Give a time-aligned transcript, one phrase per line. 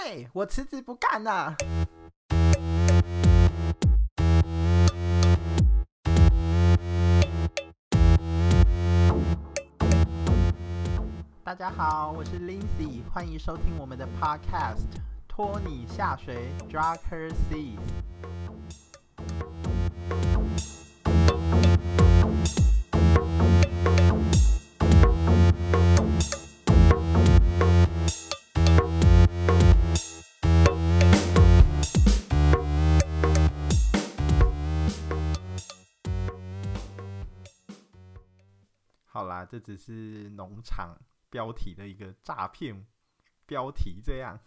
[0.00, 1.56] 对，我辞职不干了。
[11.42, 14.86] 大家好，我是 Lindsay，欢迎收听我们的 Podcast，
[15.26, 18.07] 拖你下水，Drag Her Seas。
[39.50, 40.98] 这只是农场
[41.30, 42.86] 标题的一个诈骗
[43.46, 44.38] 标题，这样。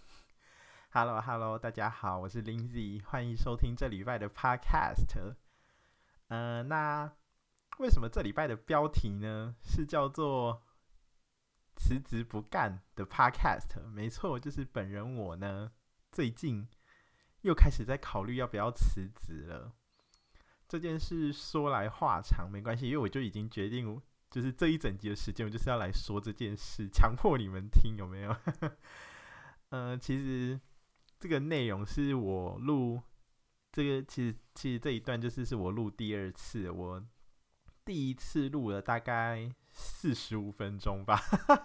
[0.92, 5.36] Hello，Hello，大家好，我是 Lindsay，欢迎收听这礼拜的 Podcast。
[6.28, 7.12] 呃，那
[7.80, 10.62] 为什么这礼拜的标题呢是叫做
[11.76, 13.84] 辞职不干的 Podcast？
[13.88, 15.72] 没错，就是本人我呢，
[16.12, 16.68] 最近
[17.42, 19.73] 又开始在考虑要不要辞职了。
[20.68, 24.00] 这件事说来话长，没关系，因为我就已经决定。
[24.32, 28.34] 就是这一整集的时间，我就是要来说这件事，强迫你们听，有没有？
[29.70, 30.58] 呃，其实
[31.20, 33.02] 这个内容是我录
[33.74, 37.06] 这个，其实其实这一段就是是我录第二次，我
[37.84, 41.20] 第一次录了大概四十五分钟吧，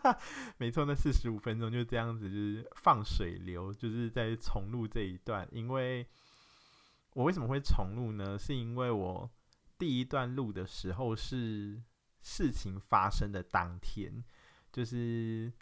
[0.59, 5.47] 没错，那四十五分钟就这样子，就是放水流，就是在重录这一段。
[5.53, 6.05] 因为
[7.13, 8.37] 我为什么会重录呢？
[8.37, 9.31] 是因为我
[9.79, 11.81] 第一段录的时候是。
[12.29, 14.25] 事情发生的当天，
[14.73, 15.53] 就是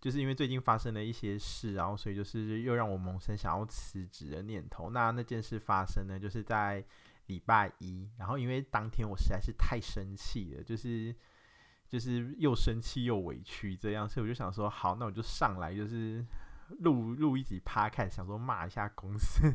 [0.00, 4.90] 就是因为最近发生了一些事，然后所以就是又让我萌生想要辞职的念头。
[4.90, 6.84] 那那件事发生呢，就是在
[7.26, 11.12] 礼拜一，然后因为当天我实在是太生气了，就是
[11.88, 16.24] 就是又生气又委屈这样，所以我就想说，好，那我就上来就是。
[16.80, 19.46] 录录一集 Podcast，想说骂一下公司，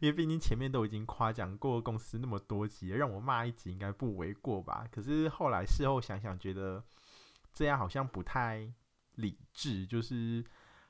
[0.00, 4.86] 因为毕竟前面都已经夸奖过公司那么多集，让我骂一集应该不为过吧？
[4.90, 6.82] 可是后来事后想想，觉得
[7.52, 8.72] 这样好像不太
[9.16, 10.44] 理智，就是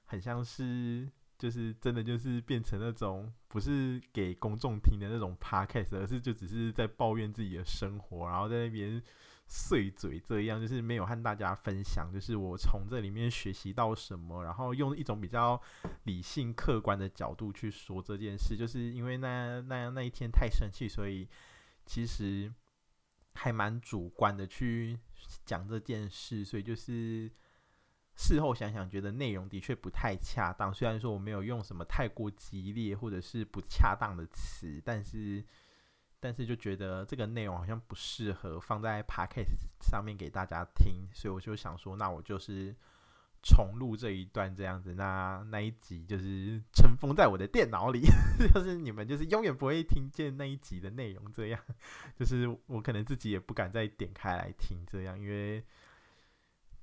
[0.05, 9.03] 很像是就是真的就是变成那种不是给公众听的那种 Podcast，而是就只是在抱怨自己的生活，然后在那边。
[9.47, 15.61] 碎嘴这样，就是没有和大家分享，就是我从这里面学习到什么，然后用一种比较
[16.05, 18.57] 理性、客观的角度去说这件事。
[18.57, 21.29] 就是因为那那那一天太生气，所以
[21.85, 22.53] 其实
[23.35, 24.99] 还蛮主观的去
[25.45, 27.31] 讲这件事，所以就是
[28.17, 30.73] 事后想想，觉得内容的确不太恰当。
[30.73, 35.45] 虽然说我没有用什么太过激烈或者是不恰当的词，但是。
[36.25, 42.75] 但是就觉得这个内容好像不适合放在 Podcast 上面给大家听，所以我就想说，那我就是
[43.43, 44.95] 重录这一段这样子。
[44.95, 48.01] 那那一集就是尘封在我的电脑里，
[48.55, 51.31] 就是你们就是永远不会听见那一集的内容。
[51.31, 51.61] 这样，
[52.19, 55.63] 就是我可能自己也不敢再点开来听这样，因为。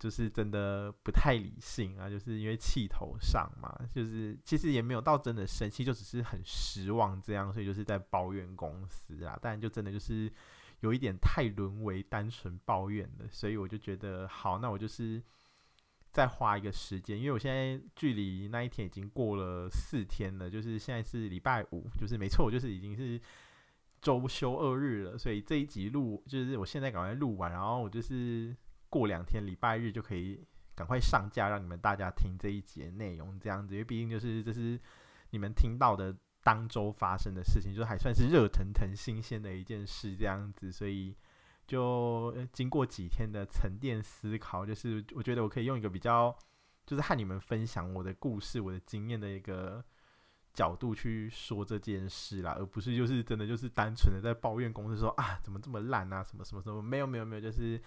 [0.01, 10.33] 就是真的不太理性啊，就是因为气头上嘛，就是其实也没有到真的生气，就只是很失望这样，所以就是在抱怨公司啊，但就真的就是
[10.79, 15.21] 有一点太沦为单纯抱怨了，所以我就觉得好，那我就是
[16.11, 23.21] 再花一个时间，因为我现在距离那一天已经过了四天了，就是现在是礼拜五，就是没错，我就是已经是
[24.01, 28.57] 周休二日了，所以这一集录就是我现在赶快录完，然后我就是。
[28.91, 34.77] 过两天礼拜日就可以赶快上架，让你们大家听这一节内容，这样子，因为毕竟就是这是
[35.29, 36.13] 你们听到的
[36.43, 41.15] 当周发生的事情，就还算是热腾腾、新鲜的一件事，这样子，所以
[41.65, 46.35] 就经过几天的沉淀思考，就是我觉得我可以用一个比较，
[46.85, 49.81] 就是和你们分享我的故事、我的经验的一个
[50.53, 57.81] 角度去说这件事啦，而不是就是真的就是单纯的在抱怨公司说啊怎么这么烂啊，什么什么什么，没有没有没有，就是。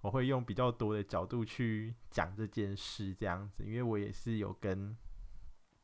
[0.00, 4.96] 我会用比较多的角度去讲这件事，这样子，因为我也是有跟，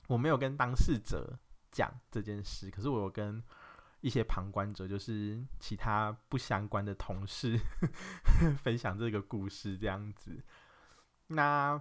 [0.08, 1.38] 我没有跟当事者
[1.70, 3.42] 讲这件事，可是我有跟
[4.00, 7.58] 一些旁观者，就是其他不相关的同事
[8.62, 10.42] 分享这个故事，这样子。
[11.28, 11.80] 那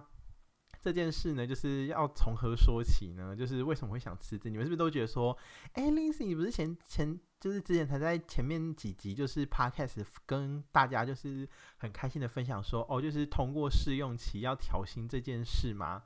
[0.86, 3.34] 这件事呢，就是要从何说起呢？
[3.34, 4.48] 就是为什么会想辞职？
[4.48, 5.36] 你们是不是都觉得说，
[5.72, 7.18] 哎，Lindsay，你不是前前？
[7.40, 16.04] 就是之前才在前面几集，就是 Podcast 跟大家就是很开心的分享说，哦，就是通过试用期要调薪这件事吗？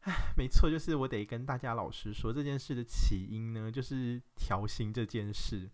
[0.00, 5.70] 哎，没错，就是我得跟大家老实说，这件事的起因呢，就是调薪这件事。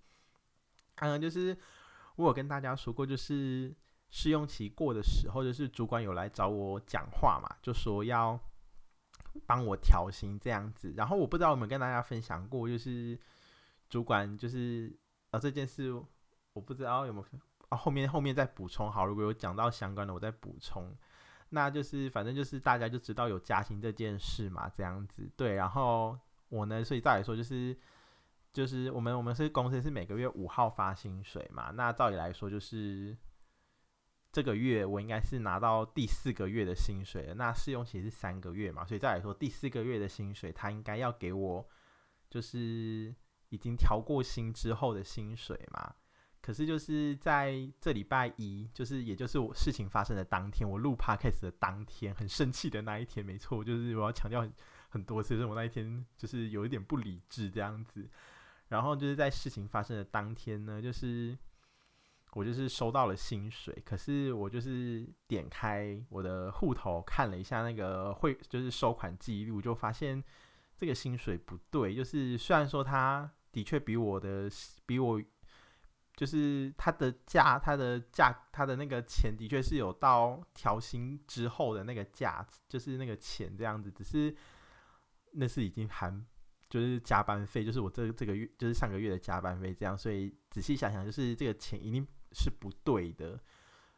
[0.96, 1.56] 嗯，就是
[2.16, 3.72] 我有跟大家说过，就是
[4.12, 8.38] 试用期过的时候，就是主管有来找我讲话嘛，就说要
[9.46, 10.92] 帮我调薪这样子。
[10.96, 13.18] 然后我不知道有没有跟大家分享过，就是
[13.88, 14.94] 主管就是
[15.30, 15.90] 啊这件事，
[16.52, 17.26] 我不知道有没有
[17.70, 20.94] 啊后面后面再补充好，如果有讲到相关的，我再补充。
[21.48, 25.54] 那就是反正就是大家就知道有加薪这件事嘛，这样子对。
[25.54, 26.16] 然后
[26.50, 27.76] 我呢，所以再来说就是。
[28.52, 33.16] 就是我们我们是公司是每个月五号发薪水嘛，那照理来说就是
[34.32, 41.68] 这个月我应该是拿到第四个月的薪水了，那试用期是三个月嘛，所以再来说第四个月的薪水他应该要给我
[42.30, 43.14] 就是
[43.50, 45.94] 已经调过薪之后的薪水嘛，
[46.40, 54.48] 可是就是在这礼拜一，就是也就是我事情发生的当天，我录 podcast 的当天，很生气的那一天，没错，就是我要强调
[54.88, 58.08] 很多次，是我那一天就是有一点不理智这样子。
[58.68, 61.36] 然后就是在事情发生的当天呢，就是
[62.34, 70.22] 我就是收到了薪水，可是我就是点开我的户头看了一下那个汇，就是收款记录，就发现
[70.76, 71.94] 这个薪水不对。
[71.94, 74.50] 就是虽然说他的确比我的
[74.86, 75.22] 比我，
[76.16, 84.34] 就是他的价，他的价，他的那个钱的确是有到调薪之后的那个价，就是那个钱这样子，只是
[85.32, 86.24] 那是已经含。
[86.70, 93.38] 就是加班费，就是我这这个月，就是上个月的加班费，这样，所以仔细想想，就是这个钱一定是不对的，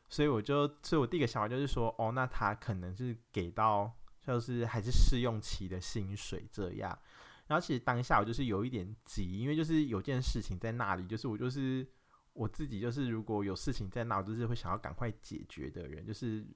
[0.08, 3.92] 所以我就，所以我第一个想法就是说，哦，那他可能是给到，
[4.26, 6.98] 就是还是试用期的薪水这样，
[7.46, 11.86] 然后其实当下我就是有一点急，因为就是有件事情在那里，就是我就是
[12.32, 16.46] 我自己就是如果有事情在那，我就是会想要赶快解决的人，就是。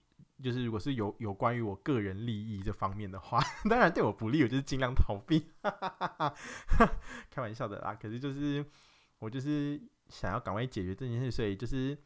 [0.40, 5.44] 就是如果是有有关于我个人利益这方面的话， 当然对我不利，我就是尽量逃避，
[7.28, 7.92] 开玩笑的啦。
[8.00, 8.64] 可是就是
[9.18, 11.96] 我就是想要赶快解决这件事，所以就是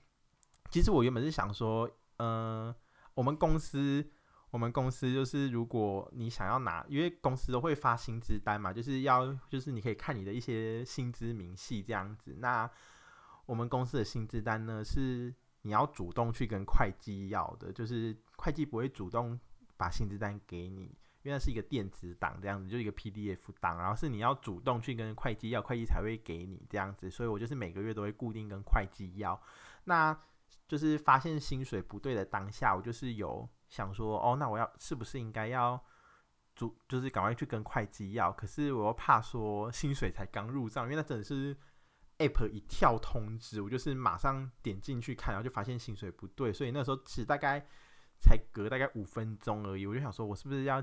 [0.70, 1.88] 其实我原本是想说，
[2.18, 2.76] 嗯、呃，
[3.14, 4.06] 我们公司
[4.50, 12.36] 我们公司就是如果你想要拿，因为公司都会发薪资单嘛，就是要就是你可以看你的一些薪资明细这样子。
[12.38, 12.70] 那
[13.46, 15.34] 我们公司的薪资单呢是。
[15.64, 19.38] 你要主动去跟会计要的，就是会计不会主动
[19.76, 27.10] 把薪资单给你，因为那是一个电子档这样子，就一个 PDF 档，然后是你要主动去跟会计要，会计才会给你这样子。
[27.10, 29.40] 所以我就是每个月都会固定跟会计要。
[29.84, 30.16] 那
[30.68, 35.82] 就是发现薪水不对的当下，我就是有想说，哦，那我要是不是应该要
[36.54, 38.30] 主，就是赶快去跟会计要？
[38.32, 41.56] 可是我又怕说薪水才刚入账，因为那真的是。
[42.18, 47.58] App 一跳通知，我就是马上点进去看，然后就发现薪水不对，所以那时候其实大概
[48.20, 50.80] 才隔大概五分钟而已，我就想说，我是不是要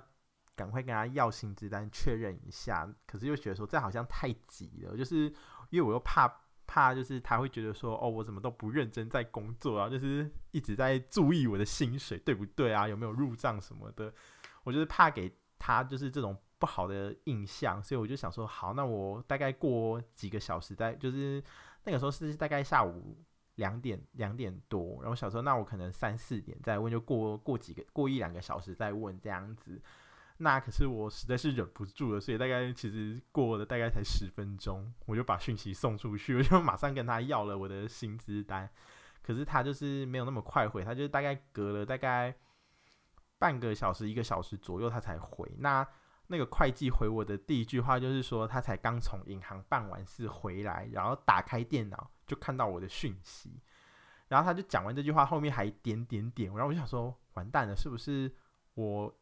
[0.59, 2.85] 赶快跟他要薪资单确认一下？
[3.07, 5.33] 可是又觉得说这好像太急了，就是
[5.69, 6.27] 因为我又怕
[6.67, 14.13] 怕，就是他会觉得说，哦，我怎么都不认真在工作啊，就是一直在注意我的薪水对不对啊，有没有入账什么的，
[14.63, 16.37] 我就是怕给他就是这种。
[16.59, 21.41] 不好的印象，所以我就想说，好，那我大概过几个小时再，就是
[21.85, 23.17] 那个时候是大概下午
[23.55, 29.81] 两点两点多，然后想说，那我可能三四点再问，就过过几个过一两个小时再问这样子。
[30.41, 38.69] 那可是我实在是忍不住了，所以大概其实过了大概才十分钟，我就把讯息送出去，我就马上跟他要了我的薪资单。
[39.21, 42.33] 可是他就是没有那么快回，他就大概隔了大概
[43.37, 45.45] 半个小时一个小时左右他才回。
[45.57, 45.85] 那
[46.27, 53.59] 那个会计回我的第一句话就是说，他才刚从银行办完事回来，然后打开电脑就看到我的讯息，
[54.29, 58.33] 然后他就讲完这句话，后面还点点点，然后我就想说，完蛋了，是不是
[58.75, 59.18] 我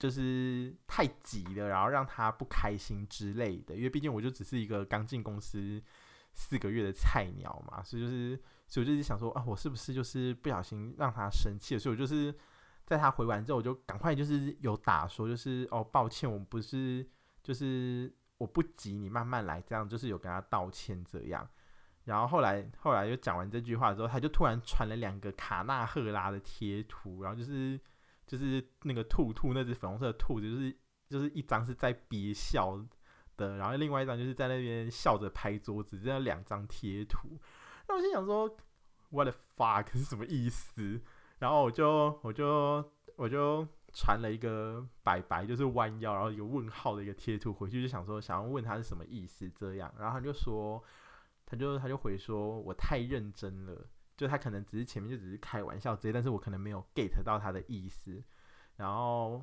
[0.00, 3.76] 就是太急了，然后让他不开心之类的？
[3.76, 5.80] 因为毕竟我就只是一个刚进公司
[6.34, 11.78] 四个月的菜鸟嘛，所以就是，所以我就是想说啊，我是不是就是不小心让他生气了？
[11.78, 12.34] 所以我就是。
[12.86, 17.08] 在他回完之后，我就赶快就是有打说，就是哦，抱歉，我不是，
[17.40, 21.48] 就是我不急，你慢慢来，这样就是有跟他道歉这样。
[22.02, 27.78] 然后后来后来又讲完这句话之后，他就突然传了两个卡纳赫拉的贴图，然后就是
[28.30, 30.76] 就是那个兔兔那只粉红色的兔子，就是
[31.08, 32.80] 就是一张是在憋笑
[33.36, 37.36] 的，然后另外一张就是在那边笑着拍桌子，这样两张贴图。
[37.88, 38.48] 那我就想说
[39.08, 41.00] ，what the fuck 是什么意思？
[41.40, 49.92] 然后我就我就我就传了一个白白，就是弯腰，然后一个问号的一个贴图回去，就想说想要问他是什么意思这样。
[49.98, 50.80] 然后他就说，
[51.44, 53.84] 他就他就回说我太认真了，
[54.20, 58.22] 就他可能只是前面就只是开玩笑之类，但是我可能没有 get 到他的意思。
[58.76, 59.42] 然后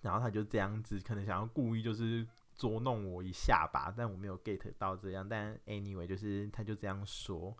[0.00, 5.28] 然后他就这样子，可能想要故意就是捉弄我一下吧，但我没有 get 到这样。
[5.28, 7.56] 但 anyway 就是他就这样说，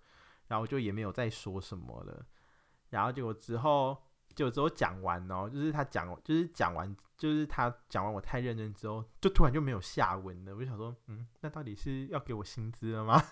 [0.49, 2.27] 然后就也没有再说什么了。
[2.89, 3.97] 然后结果之后，
[4.35, 10.57] 就之后讲完哦，就是他讲，就是讲完，就是他讲完我太认真之后，就突然就没有下文了。
[10.57, 13.23] 我就想说，嗯，那到底是要给我薪资了吗？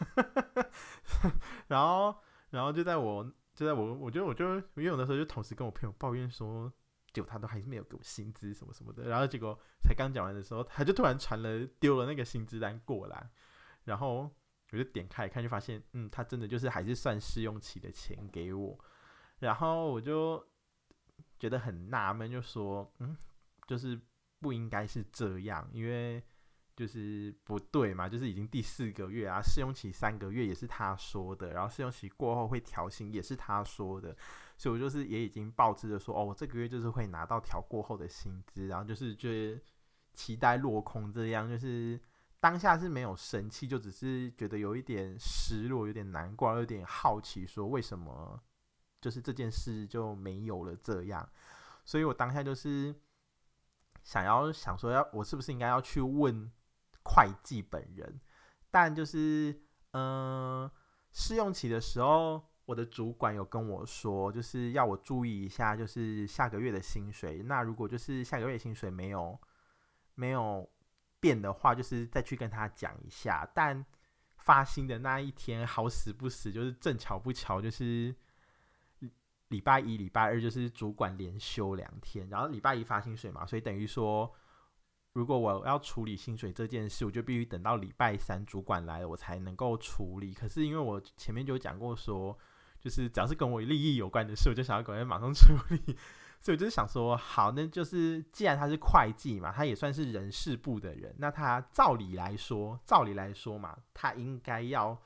[1.66, 2.16] 然后，
[2.50, 3.24] 然后就在我
[3.54, 6.72] 就在我，我觉得我就因为有的时候就同时跟我朋友抱怨说，
[7.12, 9.08] 就他都还是没有给我薪资什么什么的。
[9.08, 13.30] 然后结果才刚讲完的时候，他就突然传了丢了那个薪资单过来，
[13.84, 14.30] 然后
[14.72, 18.78] 我就点开一看，就发现，嗯，他真的就是还是算试用期的钱给我。
[19.38, 20.44] 然后我就。
[21.38, 23.16] 觉得很纳闷，就说，嗯，
[23.68, 23.96] 就是
[24.40, 26.20] 不应该是这样，因为
[26.78, 34.16] 就是不对嘛，就是已经第四个月啊，试用期三个月也是他说的，然后试用期过后会调薪也是他说的，
[34.56, 39.60] 所以我就是也已经报知了说，哦，我这个月就是会拿到调过后的薪资，然后就是觉得
[40.14, 42.00] 期待落空这样，就是
[42.38, 48.40] 当下是没有生气，就只是觉得有一点失落，有点难过，有点好奇，说为什么？
[49.00, 51.28] 就是这件事就没有了，这样，
[51.84, 52.94] 所以我当下就是
[54.02, 56.50] 想要想说，要我是不是应该要去问
[57.08, 58.20] 会计本人？
[58.70, 59.58] 但就是，
[59.92, 60.70] 嗯、
[61.10, 67.42] 试用期的时候，我的主管有跟我说，就是要我注意一下，就是下个月的薪水。
[67.42, 69.40] 那如果就是下个月薪水没有
[70.14, 70.68] 没有
[71.18, 73.50] 变的话，就是再去跟他讲一下。
[73.54, 73.84] 但
[74.36, 78.14] 发薪的那一天，好死不死，就是正巧不巧，就是。
[79.48, 84.30] 礼拜一、礼拜二就是主管连休两天，然后礼拜一发薪水嘛，所以等于说，
[85.12, 90.32] 如果我要处理薪水这件事，我就必须等到礼拜三主管来了，我才能够处理。
[90.32, 92.38] 可是因为我前面就讲过说，
[92.80, 95.96] 就是只要是跟我利益有关的事，我就想要赶快马上处理，
[96.40, 105.00] 所以我就想说，好，那就是既然他是会计嘛，他也算是人事部的人，那他照理来说，照理来说嘛，他应该要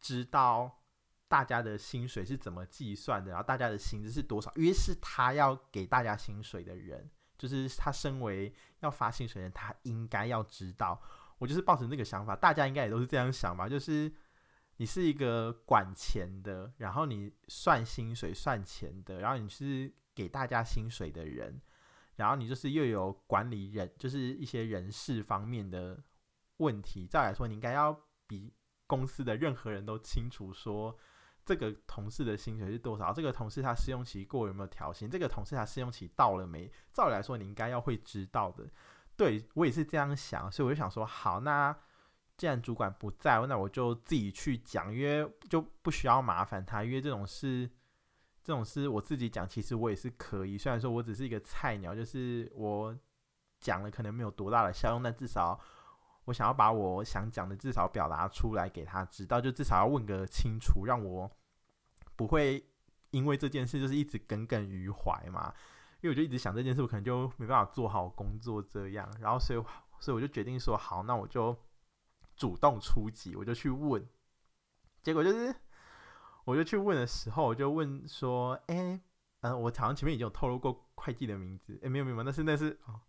[0.00, 0.78] 知道。
[1.28, 3.30] 大家的薪水是怎么计算的？
[3.30, 4.52] 然后大家的薪资是多少？
[4.54, 11.00] 因为是他要给大家薪水的人，就是他身为要发薪水的人，他应该要知道。
[11.38, 13.68] 我就是抱着那个想法，大家应该也都是这样想吧？
[13.68, 14.12] 就是
[14.76, 21.60] 你是一个管钱的，然后你算薪水、算钱的，然后你是给大家薪水的人，
[22.16, 26.00] 然后你就是又有管理人，就是一些人事方面的
[26.58, 27.06] 问题。
[27.06, 28.52] 再来说，你应该要比
[28.86, 30.96] 公司的任何人都清楚说。
[31.44, 33.12] 这个同事的薪水是多少？
[33.12, 35.10] 这个同事他试用期过有没有调薪？
[35.10, 36.70] 这个同事他试用期到了没？
[36.92, 38.64] 照理来说，你应该要会知道的。
[39.16, 41.76] 对，我也是这样想，所以我就想说，好，那
[42.36, 47.68] 既然主管不在，那我就自己去讲，因为就不需要麻烦他，因为这种事，
[48.44, 50.56] 这种事我自己讲，其实我也是可以。
[50.56, 52.96] 虽然说我只是一个菜鸟，就是我
[53.58, 55.60] 讲了可能没有多大的效用，但至少。
[56.24, 61.30] 我想要把我想讲的至少表达出来给他知道，就至少要问个清楚，让我
[62.14, 62.64] 不会
[63.10, 65.52] 因为这件事就是一直耿耿于怀嘛。
[66.00, 69.08] 因为我就一直想这件事，我可能就没办法做好工作这样。
[69.20, 69.64] 然后所以
[70.00, 71.56] 所以我就决定说好，那我就
[72.34, 74.04] 主动出击，我就去问。
[75.00, 75.54] 结果就是
[76.44, 79.00] 我就去问的时候，我就问说：“哎、
[79.42, 83.00] 嗯、我好像前面已经有透露过会计的名字，哎、没有没有，那是那是哦。”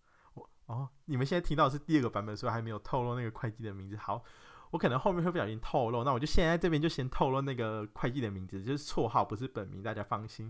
[0.67, 3.97] 哦，你们现在听到的是第二个版本，所以还没有透露那个会计的名字。
[3.97, 4.23] 好，
[4.71, 10.49] 我可能后面会不小心透露，那我就现在这边就先透露那个会计的名字，就是绰号，不是本名，大家放心。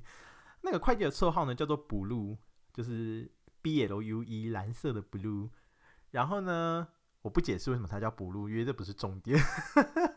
[0.61, 2.37] 那个会计的绰号呢，叫做 Blue，
[2.71, 3.29] 就是
[3.61, 5.49] B L U E 蓝色的 Blue。
[6.11, 6.87] 然后呢，
[7.23, 9.39] 我不解释为什么它叫 Blue，因为这不是重点。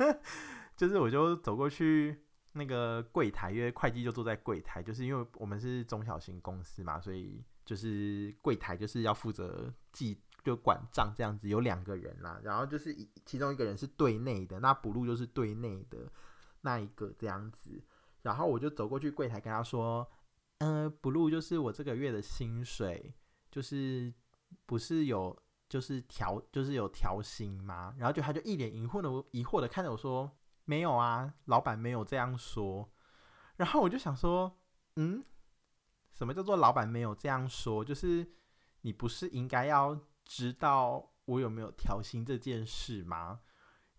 [0.76, 2.22] 就是我就走过去
[2.52, 7.42] 那个柜台，因为会计就坐在柜台，就是因为我们是中小型公司嘛，所以。
[7.66, 16.10] 就是柜台就是要负责记就管账这样子，有两个人啦，然后就是其中一个人是对内的，那 Blue 就是对内的
[16.60, 17.82] 那一个这样子，
[18.22, 20.08] 然后我就走过去柜台跟他说，
[20.58, 23.12] 嗯、呃，Blue 就是我这个月的薪水，
[23.50, 24.14] 就是
[24.64, 25.36] 不是有
[25.68, 27.92] 就是调就是有调薪吗？
[27.98, 30.30] 然后就他就一脸疑惑的疑惑的看着我说，
[30.64, 32.88] 没有啊，老板没有这样说，
[33.56, 34.56] 然后我就想说，
[34.94, 35.24] 嗯。
[36.16, 37.84] 什么叫做老板没有这样说？
[37.84, 38.26] 就是
[38.80, 43.40] 你不是应该要知道我有没有调薪这件事吗？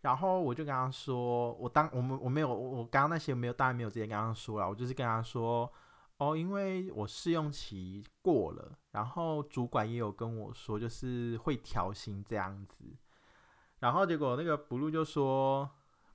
[0.01, 5.71] 然后我就跟他说，我当我们我没有我刚刚那些没有当然没有直接跟他说了，我就是跟他说，
[6.17, 12.95] 哦，因为我试用期过了，然后主管也有跟我说，就是会调薪这样子。
[13.79, 15.69] 然后结果那个 Blue 就说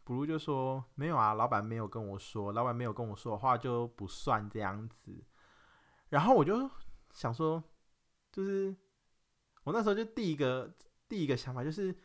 [0.04, 5.22] ，Blue 就说没有啊，老板没有跟我说，老板没有跟我说的话就不算这样子。
[6.12, 6.70] 然后我就
[7.10, 7.62] 想说，
[8.30, 8.76] 就是
[9.64, 10.70] 我那时候就第一个
[11.08, 11.96] 第一个想法就是，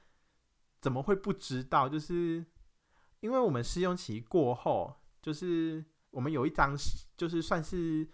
[0.80, 1.90] 怎么会不知道？
[1.90, 2.46] 就是
[3.20, 6.74] 因为我们试用期过后，就是我们有一张
[7.18, 8.10] 就是算是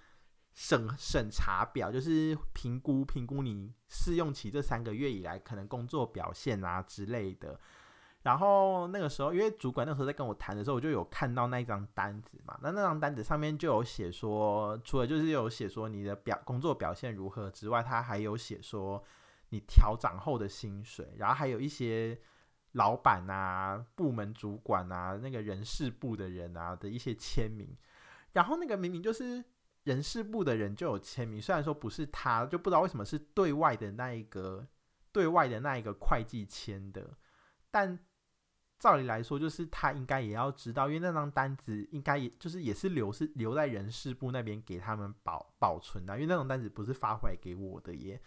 [0.51, 7.59] 审审查表，就是评估评估你试用期这三个月以来可能工作表现啊之类的。
[8.23, 12.57] 然后那个时候，因为主管那时候在跟我谈的时候，我就有看到那一张单子嘛。
[12.61, 19.03] 那那张单子上面就有写说，除了就是有写说你的表工作表现如何之外，他还有写说
[19.49, 22.17] 你调涨后的薪水，然后还有一些
[22.71, 27.75] 老板啊、部门主管啊、那个人事部的人啊的一些签名。
[28.31, 29.43] 然后那个明明就是
[29.83, 34.65] 人事部的人就有签名，虽然说不是他，就不知道为什么是对外的那一个
[35.11, 37.17] 对外的那一个会计签的，
[37.69, 37.99] 但。
[38.83, 48.21] 照理来说，就是他应该也要知道，因为那张单子应该也就是也是留是留在人事部那边给他们保保存的，因为那种单子不是发回来给我的耶，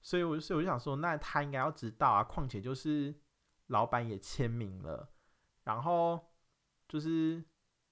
[0.00, 2.24] 所以我就所以我就想说，那他应该要知道啊。
[2.24, 3.14] 况且就是
[3.68, 5.08] 老板也签名了，
[5.62, 6.18] 然后
[6.88, 7.40] 就是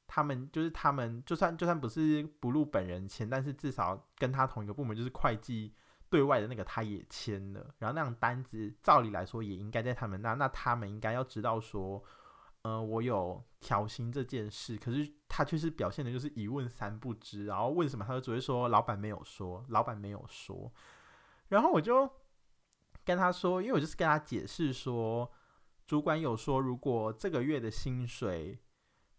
[0.09, 5.73] 他们就是他们就算就算不是不录本人签，但是至少跟他同一个部门，就是会计。
[6.11, 12.03] 对外的那个他也签了，然后那张单子照理来说也应该在他们那，那他们应该要知道说，
[12.63, 20.73] 呃，我有调薪这件事，可是他却是表现的就是一问三不知，然后问什么他就只会说老板没有说，老板没有说，
[21.47, 22.11] 然后我就
[23.05, 25.31] 跟他说，因为我就是跟他解释说，
[25.87, 28.59] 主管有说如果这个月的薪水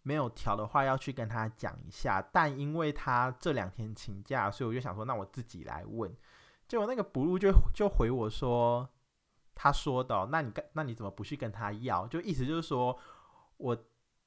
[0.02, 6.14] 没有调的话，要去跟他讲一下，但因为他这两天请假，所以我就想说，那我自己来问。
[6.72, 8.88] 结果那个补录就就回我说，
[9.54, 12.06] 他说的，那你干那你怎么不去跟他要？
[12.06, 12.98] 就意思就是说
[13.58, 13.76] 我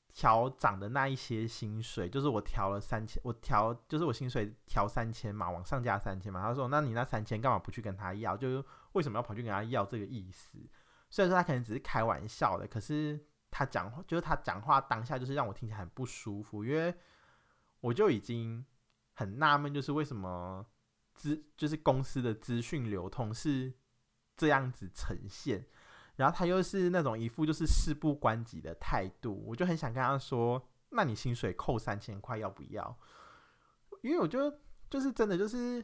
[0.09, 6.39] 调涨的那一些薪水，就是我调了三千，我调就是我薪水调三千嘛，往上加三千嘛。
[6.39, 8.37] 他说，那你那三千干嘛不去跟他要？
[8.37, 10.59] 就是为什么要跑去跟他要这个意思？
[11.09, 16.93] 虽然说他可能只是开玩笑的，可是他讲话就是他讲话当下就是让我听起来很不舒服，因为
[17.79, 18.63] 我就已经
[19.13, 20.63] 很纳闷，就是为什么。
[21.15, 23.73] 资就是公司的资讯流通是
[24.37, 25.65] 这样子呈现，
[26.17, 32.99] 然后他又是那种一副就是事不关己的态度，我就很想跟他说：“那你薪水扣三千块要不要？”
[34.03, 34.53] 因为我就
[34.89, 35.83] 就是真的就是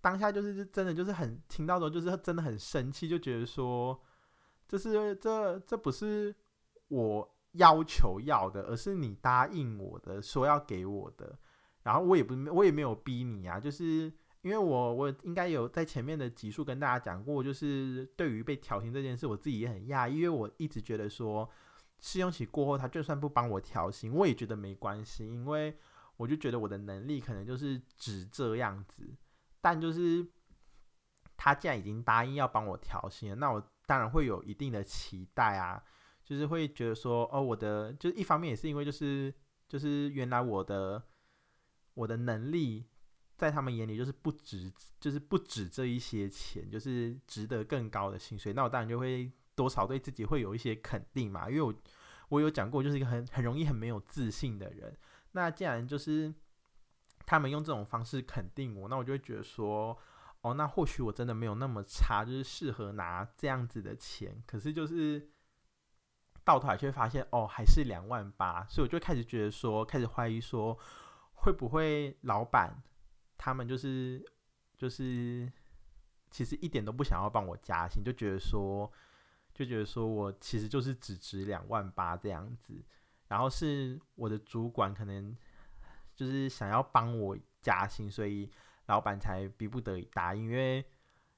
[0.00, 4.02] 当下就是真的就是很听到的就是真的很生气，就觉得说
[4.66, 6.34] 这是这这不是
[6.88, 11.38] 我要求要的，而是你答应我的说要给我的，
[11.82, 14.10] 然后我也不我也没有逼你啊，就是。
[14.42, 21.48] 因为我我应该有在前面的集数跟大家讲过，就是对于被调薪这件事，我自己也很讶异，因为我一直觉得说
[22.00, 25.78] 试用期过后，他就算不帮我调薪，我也觉得没关系，因为
[26.16, 29.14] 我就觉得我的能力可能就是只这样子。
[29.60, 30.26] 但就是
[31.36, 35.80] 他既然已经答应要帮我调薪了，那我当然会有一定的期待啊，
[36.24, 39.32] 就是会觉得说，哦，我的就是一方面也是因为就是
[39.68, 41.00] 就是原来我的
[41.94, 42.86] 我的能力。
[43.42, 48.52] 在他们眼里，就是不值，就是不止这一些钱，就是值得更高的薪水。
[48.52, 51.74] 那我当然就会多少对自己会有一些肯定嘛，因为我
[52.28, 54.96] 我有讲过，就是一个很很容易很没有自信的人。
[55.32, 56.32] 那既然就是
[57.26, 59.98] 他们用这种方式肯定我，那我就会觉得说，
[60.42, 64.40] 哦，那或许我真的没有那么差，就是适合拿这样子的钱。
[64.46, 65.30] 可是就是
[66.44, 70.78] 到头来却发现，哦，还是两万八，所以我就开始觉得说，开始怀疑说，
[71.34, 72.80] 会不会老板。
[73.44, 74.24] 他们就是
[74.76, 75.50] 就是，
[76.30, 78.88] 其实一点都不想要帮我加薪，就觉得说，
[79.52, 82.80] 就觉得说我其实就是只值两万八这样子，
[83.26, 85.36] 然后是我的主管可能
[86.14, 88.48] 就是想要帮我加薪，所以
[88.86, 90.44] 老板才逼不得已答应。
[90.44, 90.86] 因为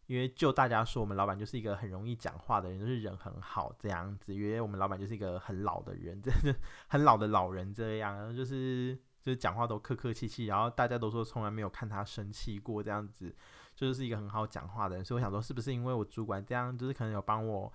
[0.04, 4.34] 因为就大家说，我们老板就是一个很容易讲话的人，就是人很好这样子。
[4.34, 6.54] 因为我们老板就是一个很老的人， 真的
[6.86, 9.00] 很老的老人这样，然后就是。
[9.24, 13.34] 就是讲话都客客气气，然后大家都说从来没有看他生气过这样子，
[13.74, 15.02] 就是一个很好讲话的人。
[15.02, 17.72] 所以我想说，是不是因为我主管这样，就是可能有帮我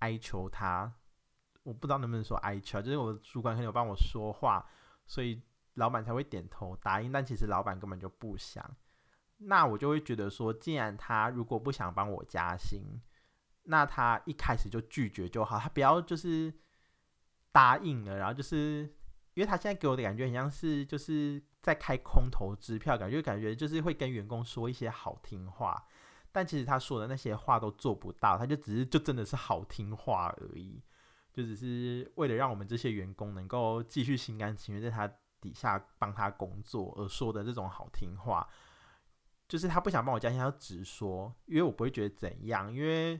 [0.00, 0.92] 哀求他，
[1.62, 4.68] 我不知道能不能说哀求，就是我的主管可能有帮我说话，
[5.06, 5.40] 所以
[5.74, 7.12] 老板才会点头答应。
[7.12, 8.68] 但其实老板根本就不想，
[9.36, 13.00] 那我就会觉得说，既然他如果不想帮我加薪，
[13.62, 16.52] 那他一开始就拒绝就好，他不要就是
[17.52, 18.97] 答应了，然后就是。
[19.38, 25.80] 因为他现在给我的感觉很像是就是在开空头支票，感觉感觉就是会跟员工说一些好听话，
[26.32, 30.82] 但其实他说的那些话都做不到，他就只是就真的是好听话而已，
[31.32, 35.06] 就只是为了让我们这些员工能够继续心甘情愿在他
[35.40, 38.44] 底下帮他工作而说的这种好听话，
[39.46, 43.12] 就是他不想帮我加薪，他直说，因为我不会觉得怎样，因为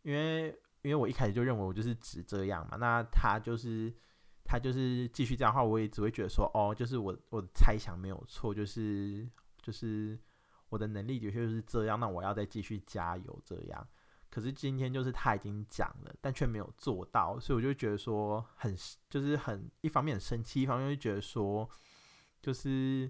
[0.00, 3.94] 因为因为我一开始就认为我就是只这样嘛，那他就是。
[4.50, 9.24] 他就是继续这样的话，我也只会觉得说，哦，就是我我的猜想没有错，就是
[9.62, 10.18] 就是
[10.70, 13.88] 我的能力的确就是这样，那我要再继续加油这样。
[14.28, 18.76] 可是今天就是他已经讲了，但却没有做到，所以我就觉得说很
[19.08, 21.70] 就是很一方面很生气，一方面就觉得说
[22.42, 23.08] 就是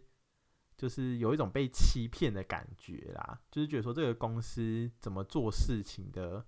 [0.76, 6.44] 就是有一种被欺骗的感觉啦，就是觉得说这个公司怎么做事情的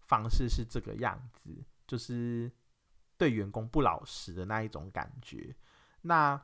[0.00, 2.50] 方式是这个样子，就是
[3.20, 5.54] 对员工不老实的那一种感觉，
[6.00, 6.40] 那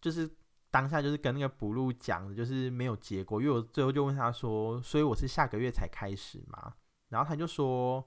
[0.00, 0.36] 就是。
[0.70, 6.74] 当下就是跟那个 Blue 讲的，就是没有结果，因为我最后就问他说：“所以我是下个月才开始吗？”
[7.08, 8.06] 然后他就说：“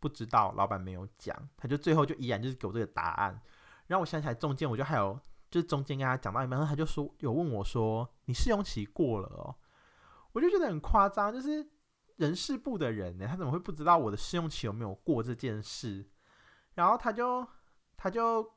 [0.00, 3.38] 不知道，老板没有讲。”他就最后就依然就是给我这个答案。
[3.86, 9.54] 然后我想起来中间我就还有就是中间跟他讲到一半，然后他就说有问我说：“你试用期过了哦？”
[10.32, 11.68] 我就觉得很夸张，就是
[12.16, 16.08] 人事部的人呢，他怎么会不知道我的试用期有没有过这件事？
[16.74, 17.46] 然后他就
[17.96, 18.52] 他就。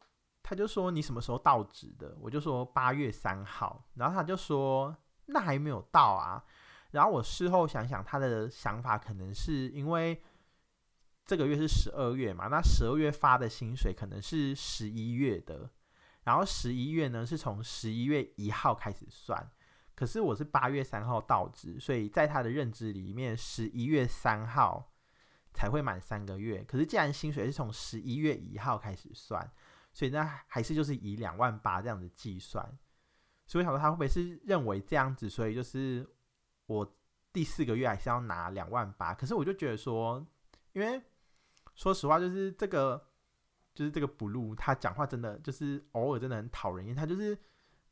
[0.45, 2.17] 他就说，你什么时候到职的？
[2.19, 4.93] 我就说八月三号，然后他就说
[5.27, 6.43] 那还没有到啊。
[6.91, 10.21] 然后我事后想想，他的想法可能是因为
[11.25, 15.69] 这个月是十二月嘛，那十二月发的薪水可能是十一月的，
[16.23, 19.49] 然后十一月呢是从十一月一号开始算，
[19.95, 24.92] 可是我是八月三号到职，所以在他的认知里面，十一月三号
[25.53, 26.63] 才会满三个月。
[26.63, 29.51] 可是既然薪水是从十一月一号开始算。
[29.95, 32.65] 所以那还是就是以两万八这样子计算，
[33.45, 36.03] 所以我想说他会不会是认为这样子，所以就是
[36.65, 36.97] 我
[37.31, 39.13] 第四个月还是要拿两万八？
[39.13, 40.25] 可是我就觉得说，
[40.71, 40.99] 因为
[41.75, 42.99] 说实话，就是这个
[43.75, 47.37] 就是这个 Blue 他讲话真的就是偶尔真的很讨人厌，他就是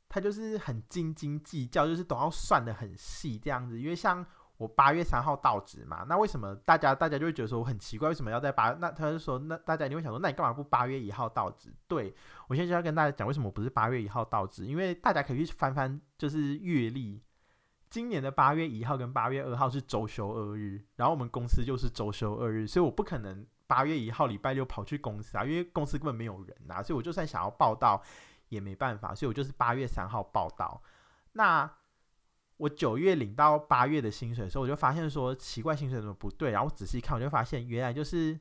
[0.09, 4.25] 他就是很斤斤计较，就是都要算得很细这样子，因为像。
[4.61, 8.69] 我八月三号到职嘛，那为什么大家大家就会觉得说我很奇怪，为什么要在八？
[8.73, 11.73] 那他就说，那大家你会想说，那你干嘛不八月一号到职？
[11.87, 12.13] 对，
[12.47, 14.67] 我现在就要跟大家讲，为什么不是八月一号到职？
[14.67, 17.19] 因为大家可以去翻翻，就是月历，
[17.89, 27.99] 今年的八月一号跟八月二号是周休二日，然后我们公司就是周休二日，所以我不可能八月一号礼拜六跑去公司啊，因为公司根本没有人啊，所以我就算想要报道
[28.49, 30.83] 也没办法，所以我就是八月三号报道。
[31.33, 31.67] 那
[32.61, 36.51] 我九月领到八月的薪水的时候，我就发现说奇怪，薪水怎么不对？
[36.51, 38.39] 然后我仔细看，我就发现原来就是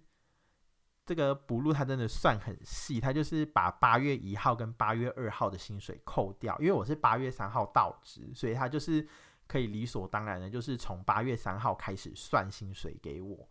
[1.06, 6.54] 这个 Blue 它真的算很细，它就是把八月一号跟八月二号的薪水扣掉。
[6.58, 9.08] 因为我是八月三号到职，所以它就是
[9.46, 13.48] 可以理所当然的，就是从八月三号开始算薪水给我。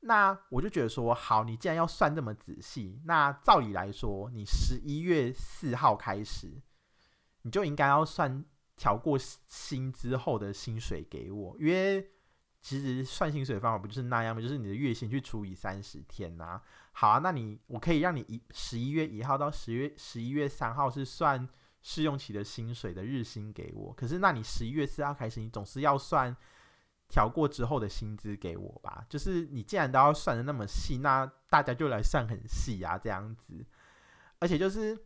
[0.00, 6.60] 那我就觉得说，好，你既然要算这么仔细，那照理来说，你十一月四号开始，
[7.42, 8.44] 你就应该要算。
[8.82, 12.10] 调过薪之后的薪水给我，因为
[12.60, 14.42] 其实算薪水的方法不就是那样吗？
[14.42, 21.48] 就是你的月薪去除以三十天呐、好啊，那你我可以让你一十一月一号到十月十一月三号是算
[21.80, 23.92] 试用期的薪水的日薪给我。
[23.92, 26.36] 可是那你十一月四号开始，你总是要算
[27.06, 29.06] 调过之后的薪资给我吧？
[29.08, 33.64] 就是你既然都要算得那么细，那大家就来算很细啊，这样子。
[34.40, 34.98] 而且就是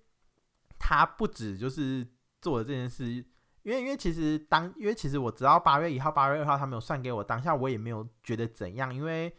[0.78, 2.08] 他不止就是
[2.40, 3.22] 做了这件事。
[3.66, 9.34] 因为因为其实当因为其实我知道八月一号、八月二号他没有算给我，当下我也没有觉得怎样，因为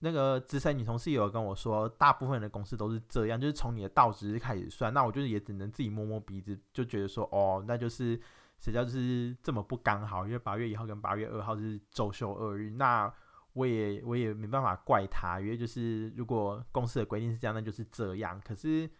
[0.00, 4.92] 那个资深女同事有跟我说，大部分的公司都是这样，就是从你的到职日开始算。
[4.92, 8.20] 那我就是也只能自己摸摸鼻子，就觉得说哦，那就是
[8.58, 13.08] 谁叫就是这么不刚好，因为八月一号跟八月二号是周休二日，那
[13.52, 18.40] 我也我也没办法怪他，因为就是如果公司的规定是这样，那就是这样。
[18.44, 18.90] 可是。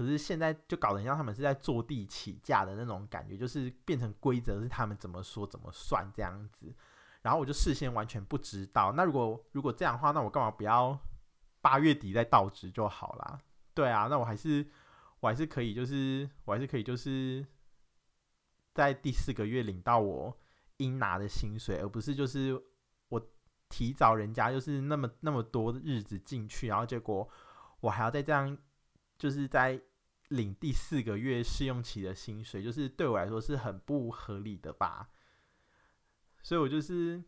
[0.00, 6.74] 可是现在就搞得像他们是在坐地起价的那种感觉，就是变成规则是他们怎么说怎么算这样子，
[7.20, 8.92] 然后我就事先完全不知道。
[8.96, 10.98] 那如果如果这样的话，那我干嘛不要
[11.60, 13.38] 八月底再到职就好啦？
[13.74, 14.66] 对啊，那我还是
[15.20, 17.46] 我还是可以，就是我还是可以，就是
[18.72, 20.34] 在第四个月领到我
[20.78, 22.58] 应拿的薪水，而不是就是
[23.10, 23.20] 我
[23.68, 27.28] 提早人家就是那么那么多日子进去，然后结果
[27.80, 28.56] 我还要再这样。
[29.18, 29.78] 就是在
[30.30, 35.08] 领第四个月试用期的薪水，就是对我来说是很不合理的吧，
[36.40, 37.20] 所以我就是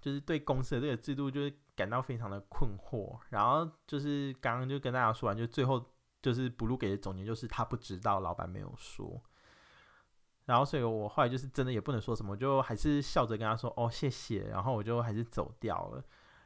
[0.00, 3.18] 就是对公司的这个制度就是感到非常的困惑。
[3.28, 5.92] 然后就是刚刚就跟大家说完，就最后
[6.22, 9.22] 就是 Blue 给的总结就是他不知道，老板没有说。
[10.46, 16.02] 然后所以我后来就是真的也不能说什么，就还是笑着跟他说哦谢谢，然后我就还是走掉了。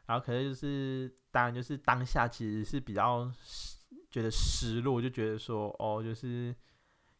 [0.07, 3.33] 然后可能就是当然就是当下其实是比较。
[4.13, 6.55] 觉得失落，就觉得说，哦，就是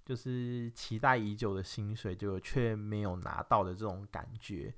[0.05, 4.73] 就是期待已久的薪水，就却没有拿到的这种感觉。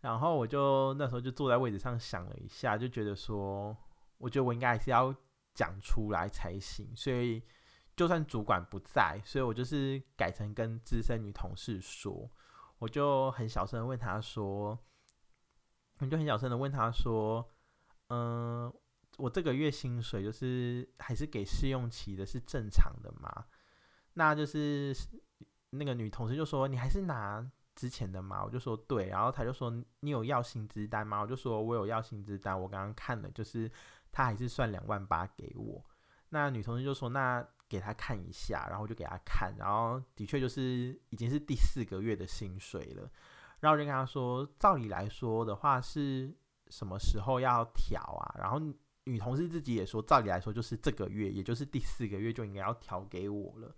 [0.00, 3.76] 然后我就那时候就坐在位置上想了一下，就觉得说，
[4.18, 5.12] 我觉得我应该还是要
[5.54, 6.94] 讲出来才行。
[6.94, 7.42] 所以
[7.96, 12.30] 就算主管不在，所以我就是改成跟资深女同事说，
[12.78, 14.78] 我就很小声的问他说，
[15.98, 17.50] 我就很小声的问他说，
[18.10, 18.72] 嗯、
[19.18, 23.44] 我这个月薪水就是还是给试用期的，是正常的吗？
[24.14, 24.96] 那就是
[25.70, 28.44] 那个女同事就说，你还是拿之前的吗？
[28.44, 31.20] 我就说对，然后她就说，你有要薪资单吗？
[31.20, 33.70] 我就说我有要薪资单，我刚刚看了，就是
[34.10, 35.84] 她还是算两万八给我。
[36.30, 43.10] 那女同事就说，那给她看一下，然后我就给她看，然后的确就是已经是第四个月的薪水了。
[43.60, 46.32] 然后我就跟她说，照理来说的话是
[46.68, 48.34] 什么时候要调啊？
[48.38, 48.60] 然后
[49.08, 53.74] 女同事自己也说，照理来说就是这个月，也就是第四个月就应该要调给我了，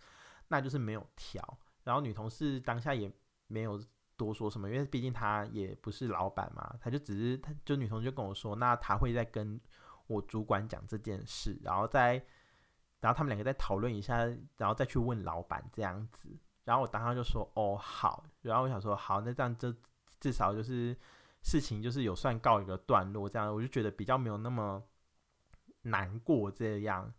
[0.49, 1.59] 那就是没有调。
[1.85, 3.11] 然后女同事当下也
[3.47, 3.81] 没有
[4.17, 9.61] 多说什么，因为毕竟她也不是老板嘛，她就只是，她就女同事就跟我说，那她会再跟
[10.07, 12.25] 我主管讲这件事，然后再。
[13.03, 14.27] 然后他们两个再讨论一下，
[14.59, 16.29] 然后再去问老板这样子。
[16.65, 19.75] 然后我当下就说：“哦，好。”然后我想说：“好，那这样就
[20.21, 20.95] 至少就是
[21.43, 24.85] 事情就是有算告一个段落，这样我就觉得比较没有那么
[25.83, 27.13] 难过这样。”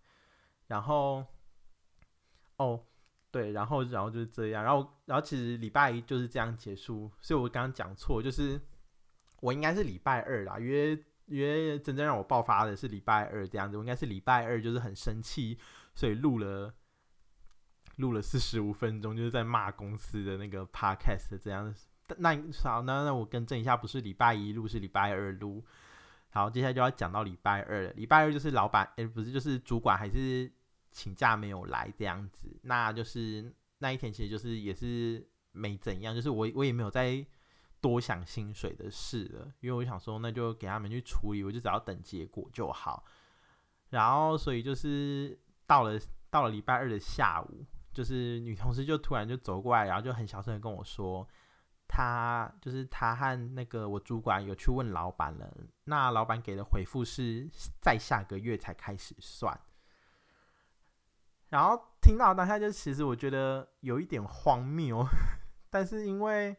[0.68, 1.26] 然后，
[2.58, 2.84] 哦，
[3.32, 4.64] 对，然后然后就是这样。
[4.64, 8.60] 然后然后其实礼拜一就是这样结束，所以我刚刚讲错，就是
[9.40, 11.04] 我应该是礼拜二啦，因为。
[11.28, 15.58] 因为真正让我爆发的是礼拜二这样子，我应该是礼拜二就是很生气，
[15.96, 16.74] 所以录了
[17.96, 21.88] 录了四十五分钟，就是在骂公司的那个 podcast 这样子。
[22.18, 25.64] 那好，那那我更正一下，不是礼拜一录，是礼拜二录。
[26.32, 27.92] 好，接下来就要讲到礼拜二了。
[27.92, 30.52] 礼拜二就是老板，哎，不是，就是主管还是
[30.90, 32.60] 请假没有来这样子。
[32.64, 37.26] 那就是那一天，其实就是也是没怎样，就是我我也没有再。
[37.82, 43.04] 多想薪水的事了，因为我想说，那就给他们去处理，我就只要等结果就好。
[43.90, 51.28] 然后，所以就是到了到了礼拜二的下午，就是女同事就突然就走过来，然后就很小声的跟我说，
[51.92, 57.50] 他就是他和那个我主管有去问老板了，那老板给的回复是
[57.82, 59.60] 在下个月才开始算。
[61.50, 65.06] 然后听到当下就其实我觉得有一点荒谬，
[65.70, 66.56] 但是因为。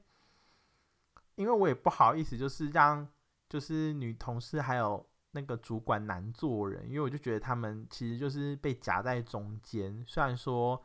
[1.36, 3.08] 因为我也不好意思，就是让
[3.48, 10.04] 就是女同事还有那个主管难做人，因为我就觉得他们其实就是被夹在中间。
[10.06, 10.84] 虽然说，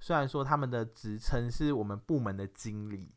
[0.00, 3.14] 虽然说他们的职称是我们部门的经理，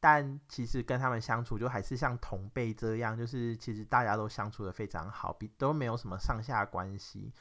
[0.00, 7.32] 但其实跟他们相处就还是像同辈这样，就是其实大家都相处得非常好，比都没有什么上下关系。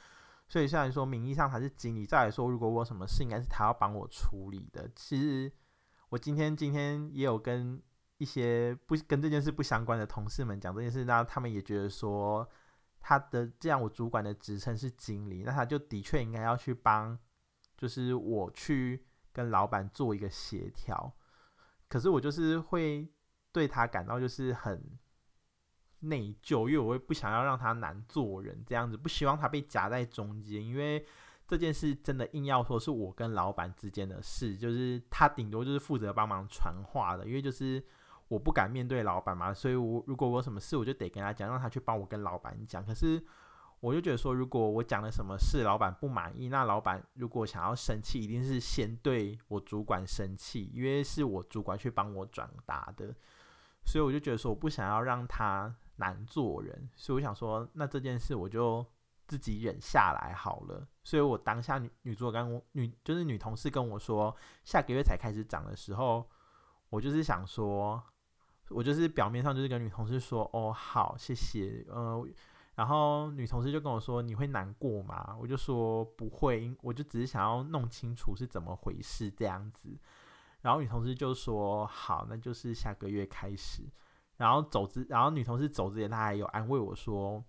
[0.48, 4.88] 所以虽然说名义上他是经理，再来说如果我有什么事，应该是他要帮我处理的。
[4.96, 5.52] 其实
[6.10, 7.82] 我今天今天也有跟。
[8.20, 12.46] 一些不跟这件事不相关的同事们讲这件事，那他们也觉得说，
[13.00, 17.18] 他的这样我主管的职称是经理，那他就的确应该要去帮，
[17.78, 21.16] 就是我去跟老板做一个协调。
[21.90, 23.06] 可是我就是会
[23.52, 24.82] 对他感到就是很
[26.00, 31.06] 内疚，因为我会不想要让他难做人这样子，不希望他被夹在中间，因为
[31.46, 37.84] 这件事真的硬要说是我跟老板之间的事，就是他顶多就是负责帮忙传话的，因为就是。
[38.30, 42.86] 我不敢面对老板嘛，所以我如果我有什么事，我就得跟他讲，让他去帮我跟老板讲。
[42.86, 43.20] 可是
[43.82, 53.16] 我就觉得说，如果我讲了什么事，老板不满意，那老板如果想要生气，一定是先对我主管生气，因为是我主管去帮我转达的。
[53.86, 58.86] 所以我就觉得说，我不想要让他难做人，所以我想说，那这件事我就
[59.28, 60.86] 自己忍下来好了。
[61.04, 66.30] 所以我当下女女主管，女就是女同事跟我说，下个月才开始涨的时候，
[66.90, 68.04] 我就是想说。
[68.72, 72.24] 我就是表面上就是跟女同事说哦，好，谢谢，呃，
[72.80, 75.36] 然后女同事就跟我说，你会难过吗？
[75.38, 80.00] 我就说不会，我就只是想要弄清楚是怎么回事这样子。
[80.62, 83.84] 然后女同事就说好，那就是下个月开始。
[84.38, 87.44] 然后走之，然后女同事走之前，她还有安慰我说，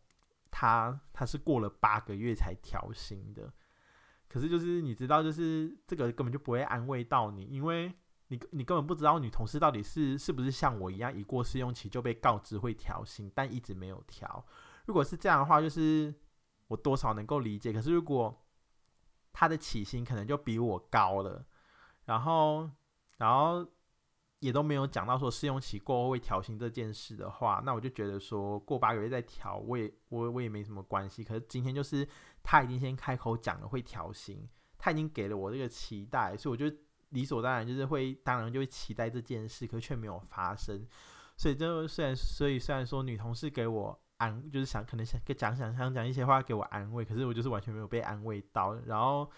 [0.50, 3.52] 她她是过了八个月才调薪的。
[4.28, 7.94] 可是就是你知道，就是这个根本就不会安慰到你，因为。
[8.32, 14.46] 你你根本不知道女同事到底是是不是像我一样，一过试用期就被告知会调薪，但一直没有调。
[14.90, 16.12] 如果是这样的话，就是
[16.66, 17.72] 我多少能够理解。
[17.72, 18.44] 可是如果
[19.32, 21.46] 他的起薪可能就比我高了，
[22.06, 22.68] 然后
[23.18, 23.64] 然后
[24.40, 31.22] 也都没有讲到说试用期过后会调薪这件事的话，那我就觉得说过八个月再调，我也我我也没什么关系。
[31.22, 32.04] 可是今天就是
[32.42, 36.76] 他已经先开口讲了会调薪，他已经给了我这个期待，所以我就。
[37.10, 40.86] 理所当然就是会，当然就会期待这件事，可却没有发生。
[41.36, 48.74] 所以就虽然，所以虽然说女同事给我安，就是想可能想给讲想想讲一些话给我安慰，可是我就是完全没有被安慰到。
[48.84, 49.30] 然后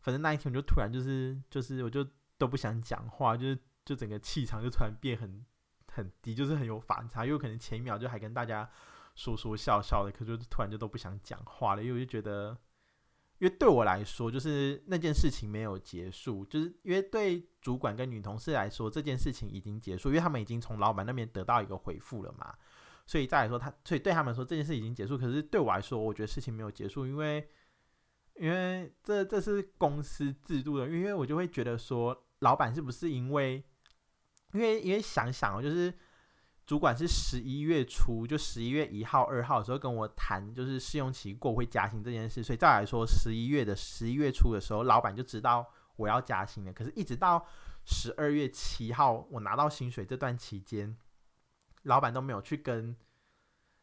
[0.00, 5.44] 反正那一天我就突然就是就是我就都不想讲话，就是就整个气场就突然变很
[5.92, 7.24] 很低，就是很有反差。
[7.24, 8.68] 因为可能前一秒就还跟大家
[9.14, 12.56] 说说笑笑的，可是就突然就都不想讲话了，因为我就觉得，
[13.38, 22.54] 因为对我来说，就是那件事情没有结束，就是因为对主管跟女同事来说，这件事情已经结束，因为他们已经从老板那边得到一个回复了嘛。
[23.08, 27.48] 所以再来说，他所以对他们说这件事已经结束，可是对我来说，我觉得事情没有结束，因为
[28.34, 33.64] 因为这这是公司制度的，因为我就会觉得说，老板是不是因为
[34.52, 35.90] 因为因为想想哦，就是
[36.66, 45.66] 主管是十一月初，就十一月一号、二号的时候跟我谈，就是试用期过会加薪这件事，所以再来说十一月的十一月初的时候，老板就知道
[45.96, 46.72] 我要加薪了。
[46.74, 47.42] 可是，一直到
[47.86, 50.94] 十二月七号我拿到薪水这段期间。
[51.82, 52.96] 老板都没有去跟，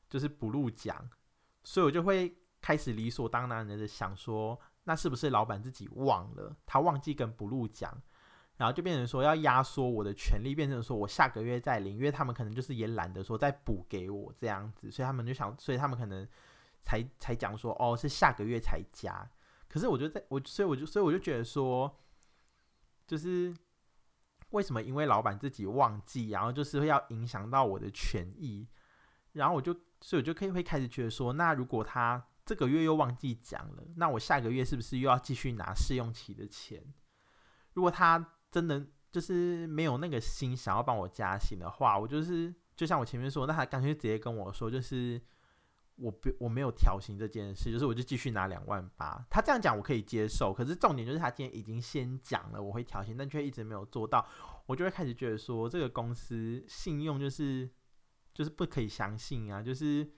[0.10, 1.10] 就是补录讲，
[1.64, 6.56] 所以我就会开始理所当然的想说，那是不是老板自己忘了？
[6.66, 8.02] 他忘记跟补录讲，
[8.58, 16.28] 然后就变成说要压缩我的权利，变成说我下个月再领，因为他们可能就是也懒得说再补给我这样子，所以他们就想，所以他们可能
[16.82, 19.30] 才才讲说，哦，是下个月才加。
[19.68, 21.98] 可是我就在我，所以我就所以我就觉得说，
[23.08, 23.56] 就是。
[24.52, 24.82] 为什么？
[24.82, 28.68] 因为老板自己忘记，然后就是会要影响到我的权益，
[29.34, 36.82] 然后我就，所以我就可以会开始觉得说，那如果他这个月又忘记讲了，那我下个月是不是又要继续拿试用期的钱？
[37.74, 45.22] 如果他真的就是没有那个心想要帮我加薪的话，我就是就像我前面说，那他干脆直接跟我说，就是。
[45.98, 49.26] 我不，我没有调薪这件事，就是我就继续拿两万八。
[49.30, 54.28] 他这样讲我可以接受，可是重点就是他今天已经先讲了我会调薪，但却一直没有做到，
[54.66, 57.70] 我就会开始觉得说这个公司信用就是
[58.34, 60.12] 就是不可以相信啊，就是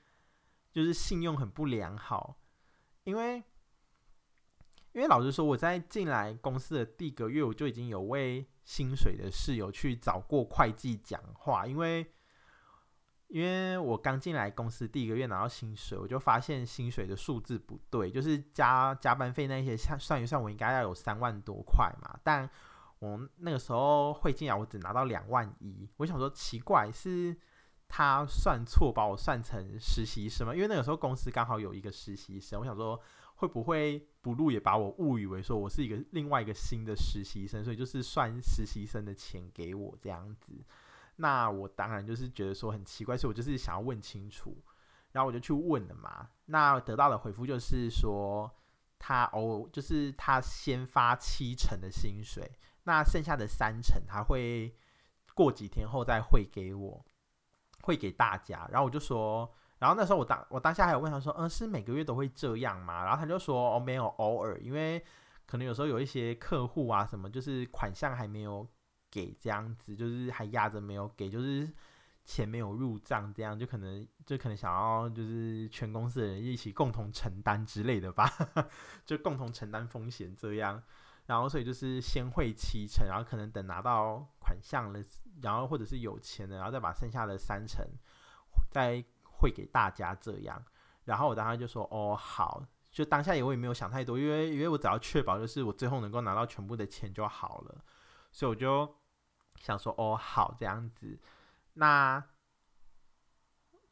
[0.72, 2.40] 就是信用很不良好。
[3.04, 3.36] 因为
[4.94, 12.12] 因为老实说，我在进来公司的第一个月，我就已经有为薪水的事有去找过会计讲话，因为。
[13.28, 22.18] 因为我刚进来公司第一个月拿到薪水，我就发现薪水的数字不对，就是加加班费那些算算一算，我应该要有三万多块嘛。
[22.24, 22.50] 但
[23.00, 25.90] 我那个时候会进来，我只拿到两万一。
[25.98, 27.36] 我想说奇怪，是
[27.90, 30.56] 他算错，把我算成实习生吗？
[30.56, 32.98] 因为那个时候公司刚好有一个实习生，我想说
[33.36, 40.54] 会不会不录也把我误以为说我是一个另外一个新的实习生，所以就是算实习生的钱给我这样子。
[41.20, 44.56] 那我当然就是觉得说很奇怪，所以我就是想要问清楚，
[45.12, 46.30] 然后我就去问了嘛。
[46.46, 48.50] 那得到的回复就是说，
[49.00, 52.52] 他哦，就是他先发七成的薪水，
[52.84, 54.76] 那剩下的三成他会
[55.34, 57.04] 过几天后再汇给我，
[57.82, 58.68] 汇给大家。
[58.72, 63.04] 然后我就说，然后那时候我当我当下还有问他说，嗯，是每个月都会这样吗？
[63.04, 65.04] 然后他就说，哦，没有，偶尔，因为
[65.48, 68.68] 可能有时候有一些客户啊什么，就是款项还没有。
[69.10, 71.72] 给这样子，就是还压着没有给，就是
[72.26, 78.30] 钱没有入账，这样就可能就可能想要就是全公司的人一起共同承担之类的吧，
[79.06, 80.84] 就共同承担风险这样，
[81.26, 85.02] 然后所以就是先汇七成，然后可能等拿到款项了，
[85.42, 87.86] 然后或者是有钱了，然后再把剩下的三成
[88.70, 90.62] 再汇给大家这样，
[91.06, 97.86] 然后我当时就说哦好，就当下也我也没有想太多，因为因为我只要确保就是我最后能够拿到全部的钱就好了，
[98.38, 98.96] 所以我就。
[99.60, 101.20] 想说哦，好这样子，
[101.74, 102.24] 那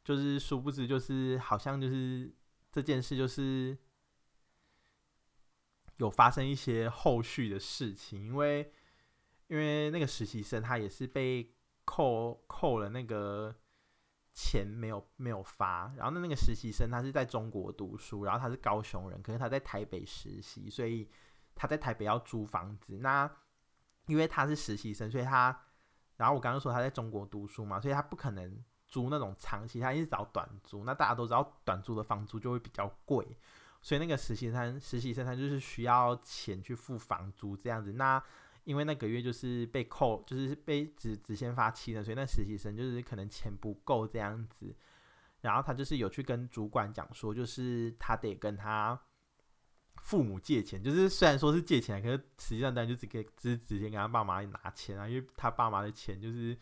[0.04, 2.32] 就是殊不知，就是好像就是
[2.70, 3.76] 这件事，就是
[5.96, 8.72] 有发生一些后续的事情，因为
[9.48, 11.52] 因为那个实习生他也是被
[11.84, 13.52] 扣扣了那个
[14.32, 21.10] 钱，没有没有发，然后那那个实习生他是在中国读书，然后他是高雄人，可是他在台北实习，所以
[21.56, 23.28] 他在台北要租房子，那。
[24.06, 25.56] 因为他是实习生，所以他，
[26.16, 30.84] 然后我刚刚说他在中国读书嘛，所以他不可能租那种长期，他一直找短租。
[30.84, 33.26] 那大家都知道，短租的房租就会比较贵，
[33.82, 37.92] 所以那个实习生，实习生他就是需要钱去付房租这样子。
[37.94, 38.22] 那
[38.64, 44.74] 因为那个月就是被扣，就是被只只先发期的，所以那实习生就是可能钱不够这样子。
[45.40, 49.00] 然后他就是有去跟主管讲说，就是他得跟他。
[50.06, 56.56] 父母借钱，就是虽然说是借钱，可是实际上当然就只给，只是直接跟他爸妈拿钱啊，因为他爸妈的钱就是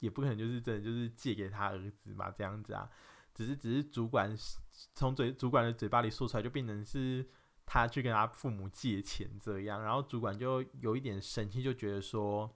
[0.00, 2.88] 也不可能就是真的就是借给他儿子嘛，这样子啊，
[3.34, 4.34] 只是只是主管
[4.94, 7.28] 从嘴主管的嘴巴里说出来，就变成是
[7.66, 12.50] 他去跟他父母借钱这样，然后主管就有一点生气，就觉得说，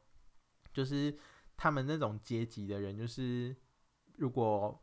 [0.72, 1.14] 就是
[1.58, 3.54] 他们那种阶级的人，就是
[4.16, 4.81] 如果。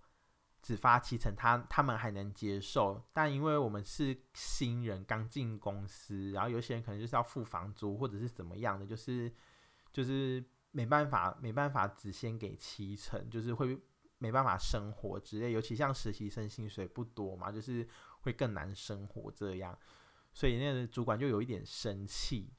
[0.62, 9.34] 只发七成，他他们还能接受，但因为我们是新人，刚进公司，然后有些人可能就是要付房租或者是怎么样的，就是
[9.92, 13.80] 就是没办法没办法只先给七成，就是会
[14.18, 17.88] 没办法生活之类，尤其像实习生薪水不多嘛，就是
[18.22, 19.78] 会更难生活这样，
[20.34, 22.54] 所以那个主管就有一点生气，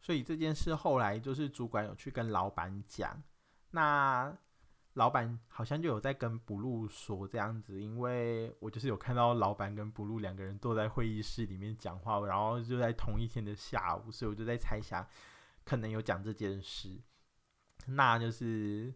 [0.00, 3.22] 所以这件事后来就是主管有去跟老板讲，
[3.70, 4.38] 那。
[4.94, 15.06] 老板好像就有在跟 Blue 说这样子，因为我就是有看到老板跟 Blue 两个人坐在会议室里面讲话，然后就在同一天的下午，所以我就在猜想，
[15.64, 17.00] 可能有讲这件事。
[17.86, 18.92] 那就是，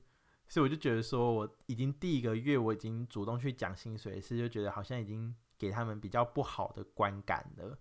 [0.47, 7.79] 所以我就觉得说，我已经第一个月我已经主动去讲薪水的事，就觉得好像已经给他们比较不好的观感了。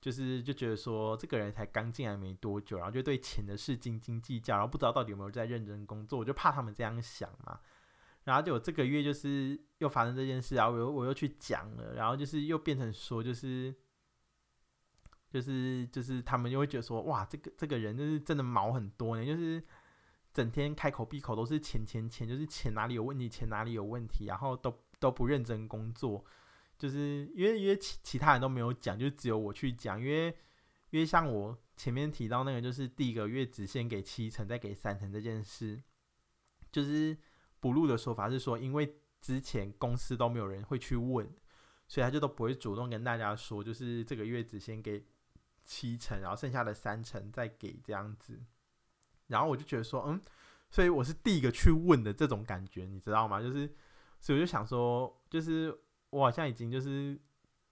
[0.00, 7.60] 就是就觉得说，这个人才刚进来没多久，然后就对钱的事斤斤计较，然后不知道到底有没有在认真工作，我就怕他们这样想嘛。
[8.24, 13.74] 然后就这个月就是又发生这件事啊，我又我又去讲了，然后就是又变成说，就是
[15.30, 19.62] 就是就是他们就会觉得说，哇，这个这个人就是真的毛很多呢，就是
[20.32, 26.24] 整天开口闭口都是钱钱钱，就是钱哪里有问题，钱哪里有问题，然后都都不认真工作。
[26.80, 30.00] 就是因为因为其其他人都没有讲，就只有我去讲。
[30.00, 30.28] 因为
[30.88, 35.78] 因为像我前面提到那个，就是第一个月只先给七成，再给三成这件事，
[36.72, 37.14] 就是
[37.60, 41.30] 补录的说法是说，因为之前公司都没有人会去问，
[41.86, 45.04] 所以他就都不会主动跟大家说，就是这个月只先给
[45.66, 48.40] 七成，然后剩下的三成再给这样子。
[49.26, 50.18] 然后我就觉得说，嗯，
[50.70, 53.42] 所以我是第一个去问的这种感觉，你知道吗？
[53.42, 53.70] 就是
[54.18, 55.78] 所以我就想说，就是。
[56.10, 57.18] 我好像已经就是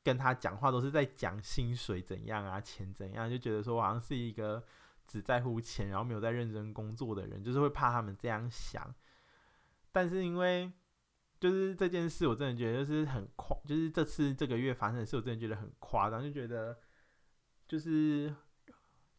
[0.02, 4.64] 跟他讲话都是在讲薪水怎样啊，钱怎样，就觉得说我好像是一个
[5.06, 8.94] 只在乎钱，然后没有在认真工作的人，就是会怕他们这样想。
[9.92, 10.72] 但是因为
[11.38, 16.78] 就是这件事，我真的觉得就是很夸，就是这次这个月发生的事，我真的觉得很夸张，就觉得
[17.66, 18.34] 就是。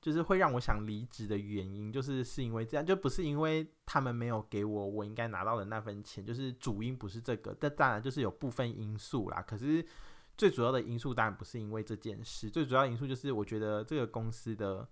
[0.02, 9.41] 就是会让我想离职的原因，就是是因为这样，就不是因为他们没有给我我应该拿到的那份钱，就是主因不是这个，但当然就是有部分因素啦。
[9.41, 9.86] 可是
[10.38, 14.88] 最主要的因素当然不是因为这件事，最主要因素就是我觉得这个公司的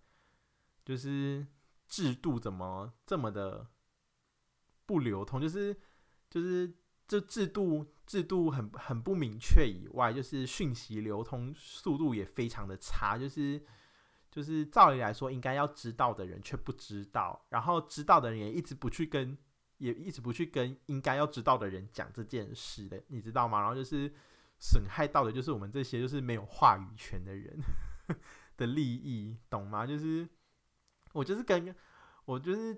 [0.83, 1.47] 就是
[1.87, 3.65] 制度怎么这么的
[4.85, 5.73] 不流通，就是
[6.29, 6.69] 就是
[7.07, 13.61] 这制度制度很很不明确以外，就是讯息流通速度也非常的差，就是。
[14.37, 19.35] 就是照理来说，应该要知道的人却不知道，然后知道的人也一直不去跟，
[19.79, 23.61] 也一直不去跟应该要知道的人讲这件事的，你知道吗？
[23.61, 24.13] 然后就是
[24.59, 27.59] 损害到的就是我们这些就是没有话语权的人
[28.57, 29.87] 的利益，懂吗？
[29.87, 30.29] 就是
[31.13, 31.75] 我就是跟
[32.25, 32.77] 我就是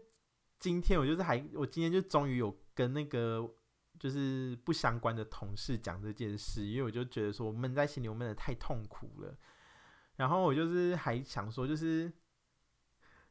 [0.59, 3.53] 今天我就是还我今天就终于有跟那个
[3.99, 9.37] 就是不相关的同事讲这件事，因为我就觉得说闷在心里，我闷得太痛苦了。
[10.19, 12.11] 然后我就是还想说，就是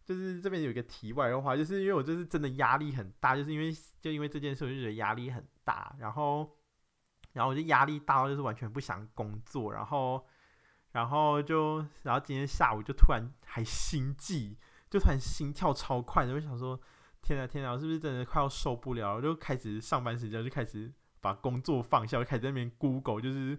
[0.07, 3.71] 就是这边有一个题外的话，就是因为我就是真的压力很大，就是因为
[4.01, 5.95] 就因为这件事，我就觉得压力很大。
[5.99, 6.57] 然后，
[7.35, 9.75] 然后我就压力大到就是完全不想工作。
[9.75, 10.27] 然后，
[10.93, 14.57] 然后就然后今天下午就突然还心悸，
[14.89, 16.81] 就突然心跳超快，我就想说，
[17.21, 19.21] 天呐天呐，我是不是真的快要受不了？
[19.21, 23.59] 就开始上班时间就开始把工作放下，就开始在那边 Google，就是。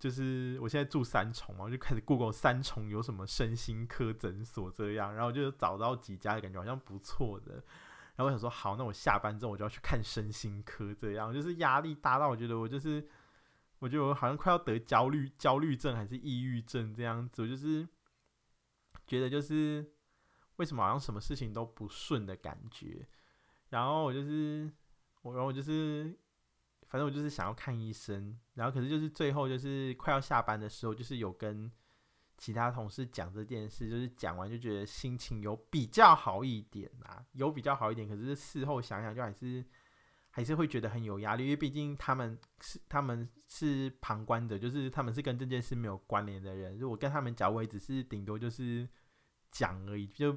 [0.00, 7.56] 就是我现在住三重嘛，我就开始 Google 三重有什么身心科诊所这样，然后就找到几家，感觉好像不错的。
[8.16, 11.30] 然后我想说，好，那我下班之后我就要去看身心科这样。
[11.34, 13.06] 就是压力大到我觉得我就是，
[13.80, 17.42] 我觉得我好像快要得焦虑焦虑症还是抑郁症这样子。
[17.42, 17.86] 我就是
[19.06, 19.92] 觉得就是
[20.56, 23.06] 为什么好像什么事情都不顺的感觉。
[23.68, 24.72] 然后我就是
[25.20, 26.18] 我，然后我就是。
[26.90, 31.70] 反正我就是想要看医生，然后可是就是最后就是快要下班的时候，就是有跟
[32.36, 38.08] 其他同事讲这件事，就是讲完就觉得心情有比较好一点啊，有比较好一点。
[38.08, 39.64] 可是事后想想，就还是
[40.30, 46.76] 还是会觉得很有压力，因为毕竟他们是他们是旁观者，就是他们是跟这件事没有关联的人。
[46.76, 48.88] 如果跟他们讲，我也只是顶多就是
[49.52, 50.32] 讲而已，就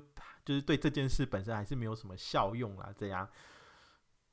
[0.45, 3.27] 就是对这件事本身还是没有什么效用啦，这样。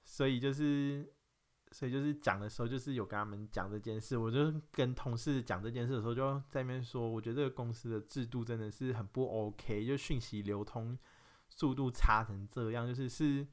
[0.04, 1.10] 所以就是。
[1.72, 4.18] 所以就是讲的时候，就是有跟他们讲这件事。
[4.18, 10.98] 我就跟同事讲这件事的时候，就在那边说，我觉得这个公司的制度真的是很不 OK，就讯息流通
[11.48, 13.46] 速度差成这样，就是是，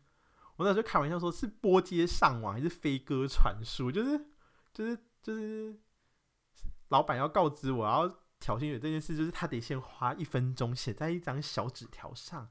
[0.56, 3.92] 我那时候开玩笑说，是拨接上网还是飞鸽传书？
[3.92, 4.26] 就是
[4.74, 5.80] 就是就是，
[6.90, 8.08] 老板要告知我要
[8.40, 12.48] 调薪水这件事，就是他得先花一分钟写在一张小纸条上，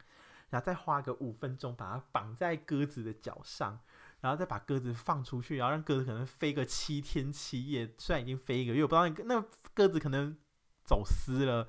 [0.51, 3.81] 然后再花个五分钟把它绑在鸽子的脚上。
[4.21, 9.45] 然后再把鸽子放出去，然后让鸽子可能飞个七天七夜，虽然已经飞一个月，我不知道那
[9.75, 10.37] 鸽子可能
[10.85, 11.69] 走失了。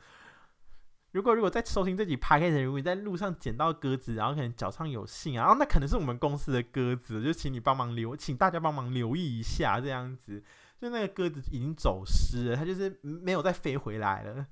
[1.12, 10.44] 如果如果在收听这集 podcast，如果你在路上捡到鸽子，然后可能脚上有信啊，然后那可能是我们公司的鸽子，就请你帮忙留，请大家帮忙留意一下，这样子，
[10.80, 14.46] 就那个鸽子已经走失了，它就是没有再飞回来了，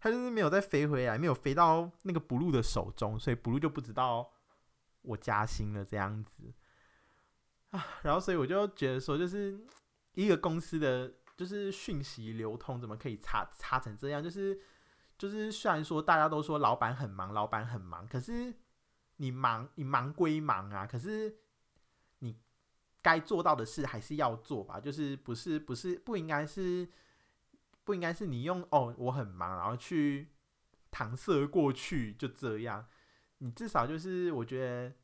[0.00, 4.28] 它就是没有再飞回来，没有飞到那个 Blue 的手中，所以 Blue 就不知道
[5.02, 6.52] 我加薪了这样子
[7.70, 9.58] 啊， 然后所以我就觉得说，就是
[10.14, 14.60] 一个公司的就是讯息流通怎么可以差差成这样，就是。
[15.18, 18.54] 就是虽然说大家都说老板很忙，老板很忙，可是
[19.16, 21.38] 你忙你忙归忙啊，可是
[22.20, 22.38] 你
[23.02, 24.78] 该做到的事还是要做吧。
[24.78, 26.88] 就是不是不是不应该是
[27.82, 30.28] 不应该是你用哦我很忙，然后去
[30.92, 32.86] 搪塞过去就这样。
[33.38, 34.94] 你至少就是我觉得。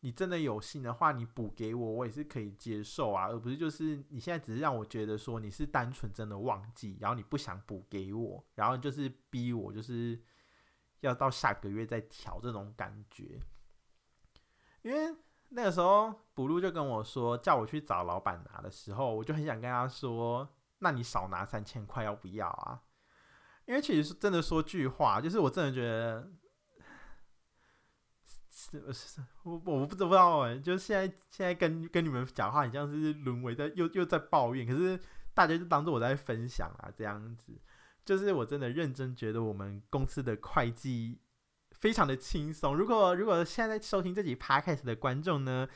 [0.00, 10.22] 你真的有心的话，你补给我，我也是可以接受啊，而不是就是你现在只是让我觉得说你是单纯真的忘记，然后你不想补给我，然后就是逼我就是
[11.00, 13.40] 要到下个月再调这种感觉。
[14.82, 15.12] 因为
[15.48, 22.82] 那个时候补录就跟我说叫我去找老板拿的时候，我就很想跟他说，那你少拿三千块要不要啊？
[23.66, 26.30] 因为其实是真的说句话，就是我真的觉得。
[28.60, 34.98] 是是，我我不知道哎，就是现在现在跟跟你们讲话，很像是沦为在又又在抱怨，可是
[35.32, 37.52] 大家就当做我在分享啊，这样子，
[38.04, 41.20] 就是我真的认真觉得我们公司的会计
[41.70, 42.76] 非常的轻松。
[42.76, 45.68] 如果如果现在收听这集 podcast 的观众呢，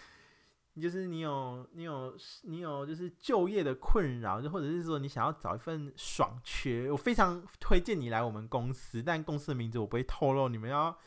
[0.80, 10.98] 就是你有你有你有就是就业的困扰，就或者是说你想要找一份爽缺，我非常推荐你来我们公司，但公司的名字我不会透露，你们要。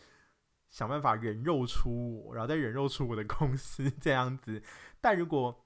[0.76, 4.62] 想办法人肉出我，然后再人肉出我的公司 这样子。
[5.00, 5.66] 但如果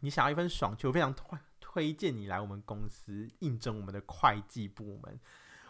[0.00, 5.20] 你想要一份爽就，非常推推荐你来我们公司应征我们的会计部门。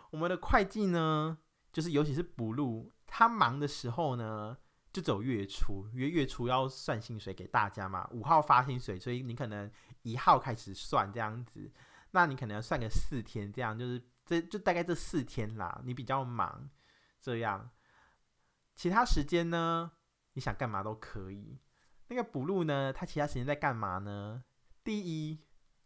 [0.09, 1.37] 我们的会计呢，
[1.71, 4.57] 就是尤其是 Blue，他忙的时候呢，
[4.91, 8.09] 就走月初，因为月初要算薪水给大家嘛。
[8.13, 9.71] 五号发薪水，所以你可能
[10.05, 11.71] 一号开始算这样子。
[12.13, 15.83] 那你可能要算个四天，这样就是这就大概这四天啦。
[15.85, 16.71] 你比较忙，
[17.21, 17.71] 这样。
[18.81, 19.93] 其他时间呢，
[20.33, 21.59] 你想干嘛都可以。
[22.09, 24.43] 那个 Blue 呢，他其他时间在干嘛呢？
[24.83, 25.41] 第一，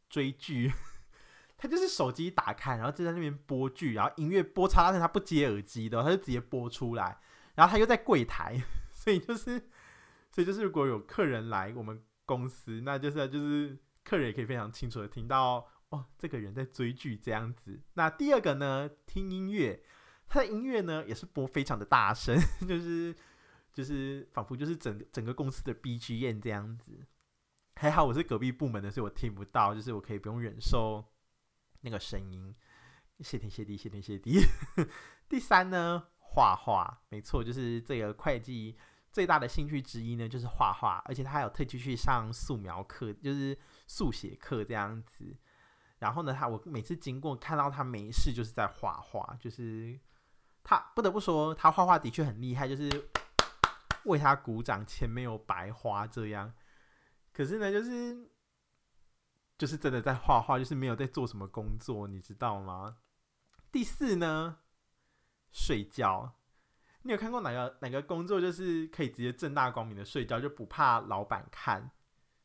[0.09, 0.70] 追剧，
[1.59, 7.18] 他就是手机打开，然后就在那边播剧，然后音乐播插，但是他不接耳机的，他就直接播出来。
[7.57, 8.62] 然后他又在柜台，
[8.95, 9.59] 所以就是，
[10.30, 17.82] 所以就是，如果有客人来我们公司，那就是就是客人也可以非常清楚的听到哦，这个人在追剧这样子。
[17.95, 19.82] 那第二个呢，听音乐。
[20.28, 23.14] 他的音乐呢，也是播非常的大声， 就是
[23.72, 27.06] 就是仿佛就是整整个公司的 BGM 这样子。
[27.76, 31.04] 还好我是隔壁部门的，所以我听不到，就是我可以不用忍受
[31.80, 32.54] 那个声音。
[33.20, 34.40] 谢天谢地，谢天谢地。
[35.28, 38.76] 第三呢，画画，没错，就是这个会计
[39.10, 43.56] 最大的兴趣之一呢，就是画画，而且他还有特地去上素描课，就是
[43.86, 45.36] 速写课这样子。
[45.98, 49.98] 然后呢，他我每次经过看到他没事就是在画画，就是。
[50.64, 53.08] 他不得不说，他画画的确很厉害，就是
[54.06, 56.52] 为他鼓掌，钱没有白花这样。
[57.32, 58.30] 可是呢，就是
[59.58, 62.96] 就是真的在画画，就是没有在做什么工作，你知道吗？
[63.70, 64.58] 第四呢，
[65.52, 66.34] 睡觉。
[67.02, 71.90] 你有看过哪个哪个工作就是可以直接正大光明的睡觉，就不怕老板看？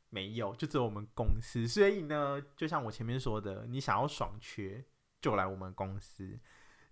[0.09, 1.65] 没有，就只有我们公司。
[1.67, 4.84] 所以呢，就像我前面说的，你想要爽缺，
[5.22, 6.38] 就来我们公司。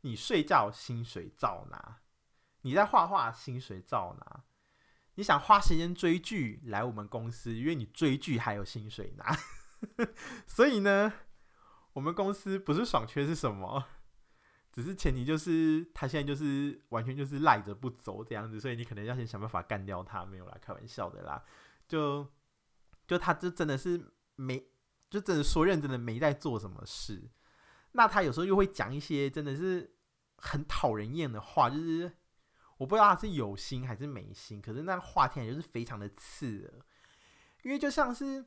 [0.07, 1.97] 你睡觉薪水照拿，
[2.61, 4.43] 你在画画薪水照拿，
[5.15, 9.37] 你想花时间追剧来我们公司，因为你追剧还有薪水拿，
[10.47, 11.11] 所以呢，
[11.91, 13.83] 我们公司不是爽缺是什么？
[14.71, 21.43] 只是前提就是他现在就是完全就是赖着不走这样子，所以你可能要先想办法干掉他，没有啦，开玩笑的啦，
[21.85, 22.31] 就
[23.05, 24.69] 就他这真的是没，
[25.09, 27.29] 就真的说认真的没在做什么事。
[27.93, 29.96] 那他有时候又会讲一些真的是
[30.37, 32.11] 很讨人厌的话，就是
[32.77, 36.73] 我不知道他是有心还是没心，可是那话听起来就是非常的刺耳。
[37.63, 38.45] 因为就像是，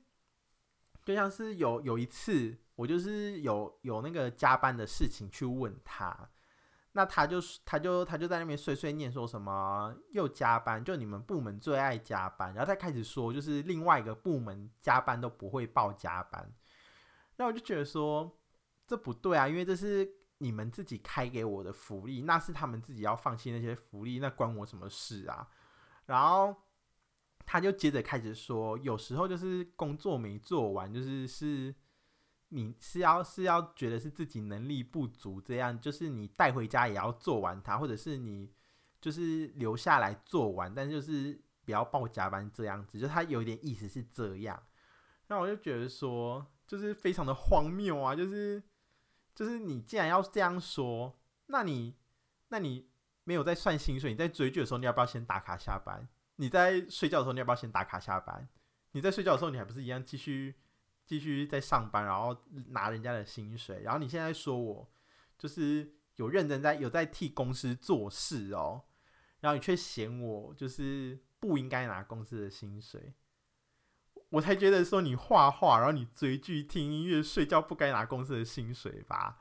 [1.04, 6.30] 就像是有有一次，我就是有有那个加班的事情去问他，
[6.92, 16.52] 那他就他就他就在那边碎碎念说什么又加班，就你们部门最爱加班，然后他开始说就是另外一个部门加班都不会报加班，
[17.36, 18.36] 那我就觉得说。
[18.86, 20.04] 这不对啊，因为这是
[20.42, 25.46] 你们自己开给我的福利，那是他们自己要放弃那些福利，那关我什么事啊？
[26.06, 26.56] 然后
[27.44, 31.74] 他就接着开始说，有时候就是工作没做完，就是是
[32.48, 38.50] 你是要是要觉得是自己能力不足，这样就是你带回家也要做完它，或者是你
[38.98, 44.62] 就是留下来做完，但就是不要报加班这样子，就他有点意思是这样。
[45.28, 48.62] 那我就觉得说，就是非常的荒谬啊，就是
[49.40, 51.96] 就是你既然要这样说，那你
[52.48, 52.90] 那你
[53.24, 56.06] 没有在算薪水，你在追剧的时候，你要不要先打卡下班？
[56.36, 58.46] 你在睡觉的时候，你要不要先打卡下班？
[58.92, 60.56] 你在睡觉的时候，你还不是一样继续
[61.06, 62.36] 继续在上班，然后
[62.66, 63.80] 拿人家的薪水？
[63.82, 64.86] 然后你现在说我
[65.38, 68.84] 就是有认真在有在替公司做事哦，
[69.40, 73.14] 然后你却嫌我就是不应该拿公司的薪水，
[74.30, 79.38] 我才觉得说你画画，然后你追剧、听音乐、睡觉不该拿公司的薪水吧？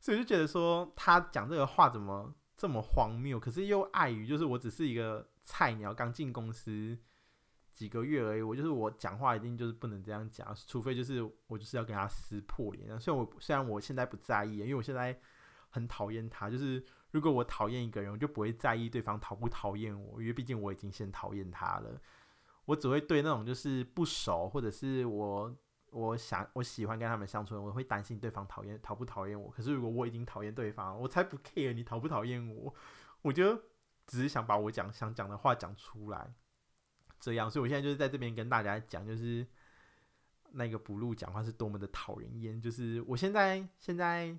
[0.00, 3.38] 所以就觉得说他讲这个话怎么这么荒谬？
[3.38, 6.98] 可是又碍于就是我只是一个菜鸟，刚进公司。
[7.74, 13.00] 几个月而已，我就是我讲话一定就是不能这样讲，除非就是我就是要跟他撕破脸。
[13.00, 15.18] 虽然我虽然我现在不在意，因为我现在
[15.70, 16.48] 很讨厌他。
[16.48, 22.00] 就是如果我讨厌一个人，我就不会在意对方讨不讨厌我，因为毕竟我已经先讨厌他了。
[22.66, 25.56] 我只会对那种就是不熟，或者是我
[25.90, 29.50] 我想我喜欢跟他们相处，我会担心对方讨厌讨不讨厌我。
[29.50, 32.74] 可是如果我已经讨厌对方，我才不 care 你讨不讨厌我，
[33.22, 33.54] 我就
[34.06, 36.34] 只是想把我讲想讲的话讲出来。
[37.20, 39.46] 这样，所以我现在就是在这边跟大家讲，就是
[40.52, 42.60] 那个 Blue 讲话是多么的讨人厌。
[42.60, 44.36] 就是我现在现在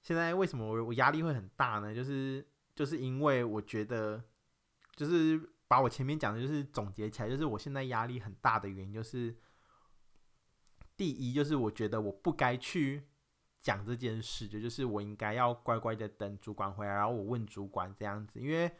[0.00, 1.92] 现在为什么我我压力会很大呢？
[1.92, 2.46] 就是
[2.76, 4.22] 就是因为我觉得，
[4.94, 9.36] 就是把我前面讲的，就是总结起来，就是我现在压力很大的原因，就是
[10.96, 13.08] 第一，就是我觉得我不该去
[13.60, 18.70] 讲这件事，就就是我应该要乖乖的等主管回来，然后我问主管这样子，因为。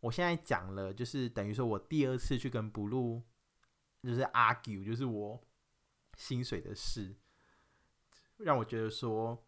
[0.00, 3.22] 我现在讲了，就是等于说我第二次去跟 Blue
[4.02, 5.42] 就是 argue，就是我
[6.14, 7.16] 薪水的事，
[8.36, 9.46] 让我觉得说，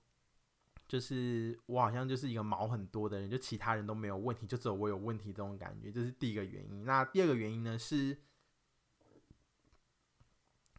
[0.88, 6.84] 就是我好像就是一个毛很多的人，就其他人都没有问题，就只有我有问题这种感觉，这是第一个原因。
[6.84, 8.16] 那第二个原因呢，是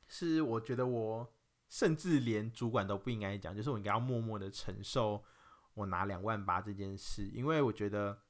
[0.07, 1.33] 是我觉得我
[1.69, 5.23] 甚至连主管都不应该讲，就是我应该要默默的承受
[5.73, 8.23] 我拿两万八这件事，因为我觉得。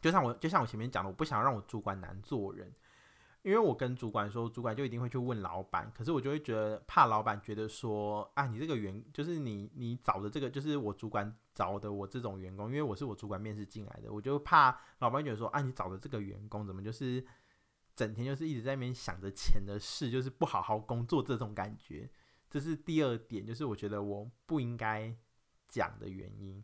[0.00, 2.74] 就像我就像我前面讲的，我不想让我主管难做人，
[3.42, 17.24] 因为我跟主管说，主管就一定会去问老板，可是我就会觉得怕老板觉得说，啊，你这个员就是你你找的这个就是我主管找的我这种员工，因为我是我主管面试进来的，我就怕老板觉得说，啊，你找的这个员工怎么就是
[17.94, 22.10] 整天就是一直在那边想着钱的事，就是不好好工作这种感觉，
[22.48, 25.14] 这是第二点，就是我觉得我不应该
[25.68, 26.62] 讲的原因。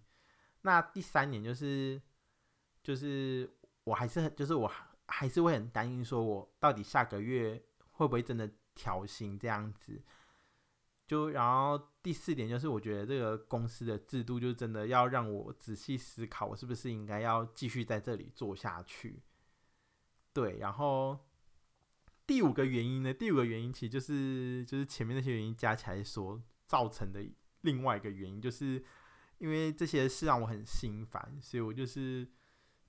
[0.62, 2.00] 那第三点就是。
[2.80, 3.50] 就是
[3.84, 4.66] 我还是很，就是我
[5.08, 10.02] 还是会很担心，说我到底下个月会不会真的调薪这样子。
[11.06, 19.22] 就然后第四点就是，我觉得这个公司的制度就真的要让我仔细思考，我是不是应该要继续在这里做下去。
[20.34, 21.18] 对，然后
[22.26, 23.14] 第五个原因呢？
[23.14, 27.24] 第五个原因其实就是就是前面那些原因加起来所造成的
[27.62, 28.84] 另外一个原因，就是
[29.38, 32.28] 因为这些事让我很心烦，所以我就是。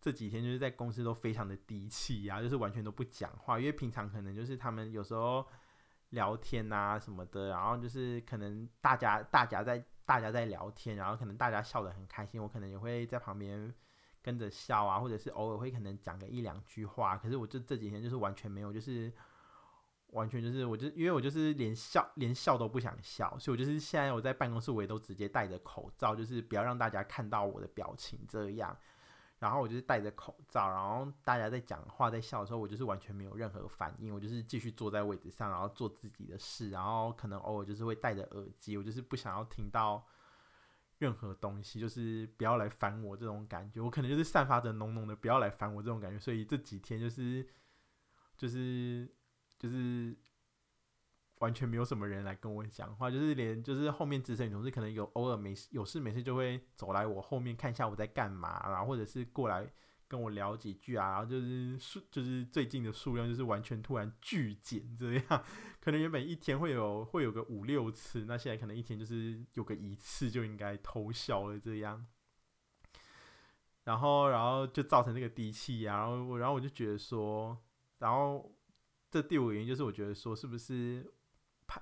[0.02, 5.46] 这几天就是在公司都非常的低气压，就是完全都不讲话，因为平常可能就是他们有时候
[6.12, 13.74] 聊天啊什么的，然后就是可能大家大家在大家在聊天，然后可能大家笑得很开心，我可能也会在旁边
[14.22, 19.12] 跟着笑啊，或者是偶尔会可能讲个一两句话，可是我就这几天就是完全没有，就是
[20.12, 28.76] 完全就是我就因为我就是连笑连笑都不想笑，所以我就是现在我在办公室我也都直接戴着口罩，就是不要让大家看到我的表情这样。
[29.40, 40.06] 然后我就是戴着口罩，然后大家在讲话在笑的时候，我就是完全没有任何反应，我就是继续坐在位置上，然后做自己的事，然后可能偶尔就是会戴着耳机，我就是不想要听到
[40.98, 47.48] 任何东西，就是不要来烦我这种感觉，我可能就是散发着浓浓的不要来烦我这种感觉，所以这几天就是
[48.38, 49.10] 就是
[49.58, 50.18] 就是。
[51.40, 59.70] 完全没有什么人来跟我讲话，就是连就是后面资深女同事可能有偶尔没事有事没事就会走来我后面看一下我在干嘛，然后或者是过来
[60.08, 65.44] 跟我聊几句啊，然后就是数就是最近的数量就是完全突然剧减这样，
[65.80, 72.06] 可能原本一天会有会有个五六次，那现在可能一天就是有个一次就应该偷笑了这样，
[73.86, 77.58] 然后然后就造成这个低气压，然后我然后我就觉得说，
[78.00, 78.54] 然后
[79.10, 81.10] 这第五原因就是我觉得说是不是。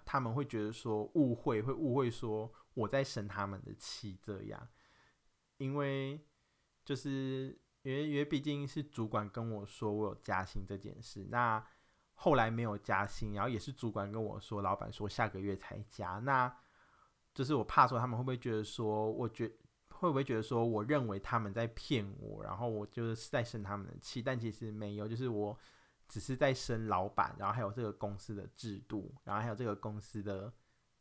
[0.06, 4.68] 他们会觉得说误会，会误会说我在生他们的气这样，
[5.58, 6.20] 因为
[6.84, 11.66] 就是因为因为毕竟是主管跟我说我有加薪这件事，那
[12.14, 16.54] 后来没有加薪，然后也是主管跟我说，老板说下个月才加，那
[17.34, 19.48] 就是我怕说他们会不会觉得说，我觉
[19.90, 25.58] 会不会觉得说，我认为他们在骗我，然后我就是在生他们的气，但其实没有，就是我
[26.08, 30.52] 只是在升老板，然后还有这个公司的制度，然后还有这个公司的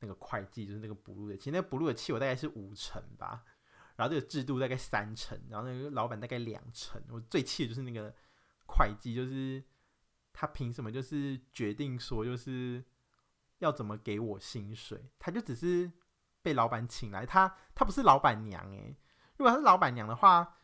[0.00, 3.44] 那个会计，就是那个补录的，其实那个补录的气我大概是五成吧，
[3.96, 8.14] 然后这个制度大概三成，然后那个老板大概两成，我最气的就是那个
[8.66, 9.62] 会计，就是
[10.32, 12.84] 他凭什么就是决定说就是
[13.58, 15.90] 要怎么给我薪水，他就只是。
[16.42, 18.96] 被老板请来，他他不是老板娘诶。
[19.36, 20.56] 如果他是老板娘的话，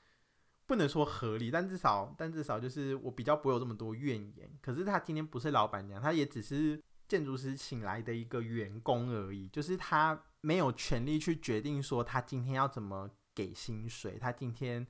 [0.67, 4.51] 不能说合理，但至少但至少就是我比较不会有这么多怨言。
[4.61, 14.19] 可是他今天不是老板娘，他也只是建筑师请来的一个员工而已，就是他没有权利去决定说他今天要怎么给薪水。
[14.19, 14.87] 他今天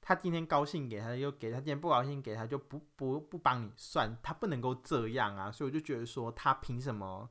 [0.00, 5.52] 他今天高兴给他就给他，今天不高兴给他就不不不帮你算，他不能够这样啊。
[5.52, 7.30] 所以我就觉得说他凭什么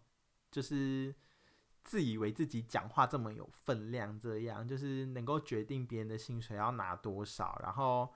[0.51, 1.13] 就是。
[1.83, 8.13] 自以为自己讲话这么有分量，这样就是能够决定别人的薪水要拿多少，然后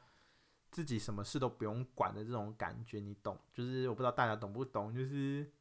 [0.69, 3.39] 自己什么事都不用管的这种感觉，你懂？
[3.51, 5.51] 就是我不知道大家懂不懂，就是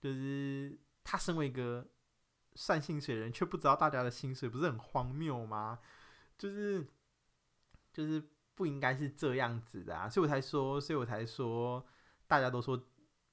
[0.00, 1.86] 就是他身为一个
[2.54, 5.78] 算薪水的人，却不知道大家的薪水，不是很荒谬吗？
[6.38, 6.86] 就是
[7.92, 8.22] 就是
[8.54, 10.08] 不应该是这样子的啊！
[10.08, 11.84] 所以我才说，所以我才说，
[12.26, 12.82] 大家都说。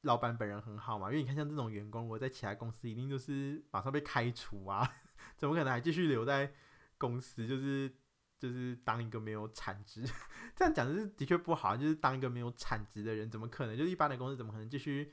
[0.02, 4.88] 老板本人很好嘛，因为你看像这种员工，我在其他公司一定就是马上被开除啊，
[5.36, 6.54] 怎么可能还继续留在
[6.98, 7.48] 公司？
[7.48, 7.91] 就是
[8.38, 10.06] 就是当一个没有产值，
[10.56, 13.76] 这样讲是的确不好，就是当一个没有产值的人，怎么可能？
[13.76, 15.12] 就是一般的公司怎么可能继续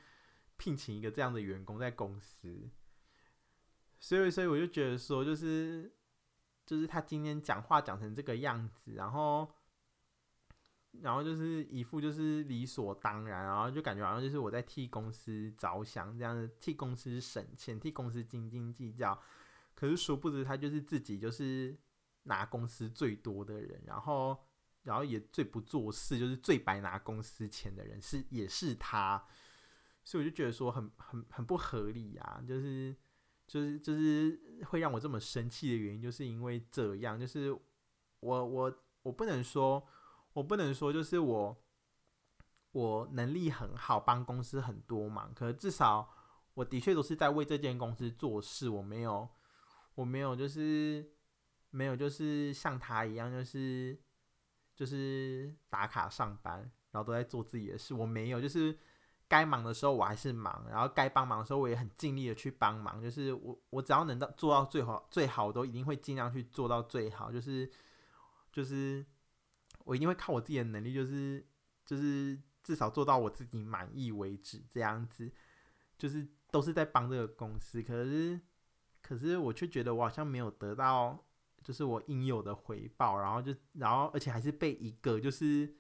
[0.57, 2.71] 聘请一个这样的员工在公司？
[3.99, 5.91] 所以，所以我就觉得说，就是
[6.67, 9.51] 就是他今天讲话讲成这个样子，然后。
[11.03, 19.21] 然后就是一副就是理所当然，然后就感觉好像就是我在替公司着想，这样子替公司省钱，替公司斤斤计较。
[19.75, 21.77] 可是殊不知他就是自己就是
[22.23, 24.39] 拿公司最多的人，然后
[24.83, 29.23] 然后也最不做事，就是最白拿公司钱的人是也是他。
[30.05, 32.97] 所以我就觉得说很很很不合理啊，就是
[33.47, 37.53] 就是就是会让我这么生气的原因，就是因为这样，就是
[38.21, 39.87] 我我我不能说。
[40.35, 41.57] 我不能说就是我，
[42.73, 45.33] 我能力很好，帮公司很多忙。
[45.33, 46.13] 可至少
[46.55, 48.69] 我的确都是在为这间公司做事。
[48.69, 49.29] 我没有，
[49.95, 51.09] 我没有，就是
[51.71, 53.97] 没有，就是像他一样，就是
[54.75, 56.59] 就是打卡上班，
[56.91, 57.95] 然后都在做自己的事。
[57.95, 58.77] 我没有，就是
[59.29, 63.01] 该忙的时候我还是忙，然后该帮忙的时候我也很尽力的去帮忙。
[63.01, 67.31] 就是我，我只要能到做到最好，最好我都一定会尽量去做到最好。
[67.31, 67.71] 就是，
[68.53, 69.07] 就是。
[69.85, 71.47] 我一定会靠我自己的能力，就是
[71.85, 75.31] 就是至少做到我自己满意为止，这样子，
[75.99, 77.83] 就是都是在帮这个公司。
[77.83, 78.41] 可是，
[79.03, 81.27] 可是我却觉得我好像没有得到，
[81.63, 83.19] 就是我应有的回报。
[83.21, 85.77] 然后就，然后而且还是被一个就是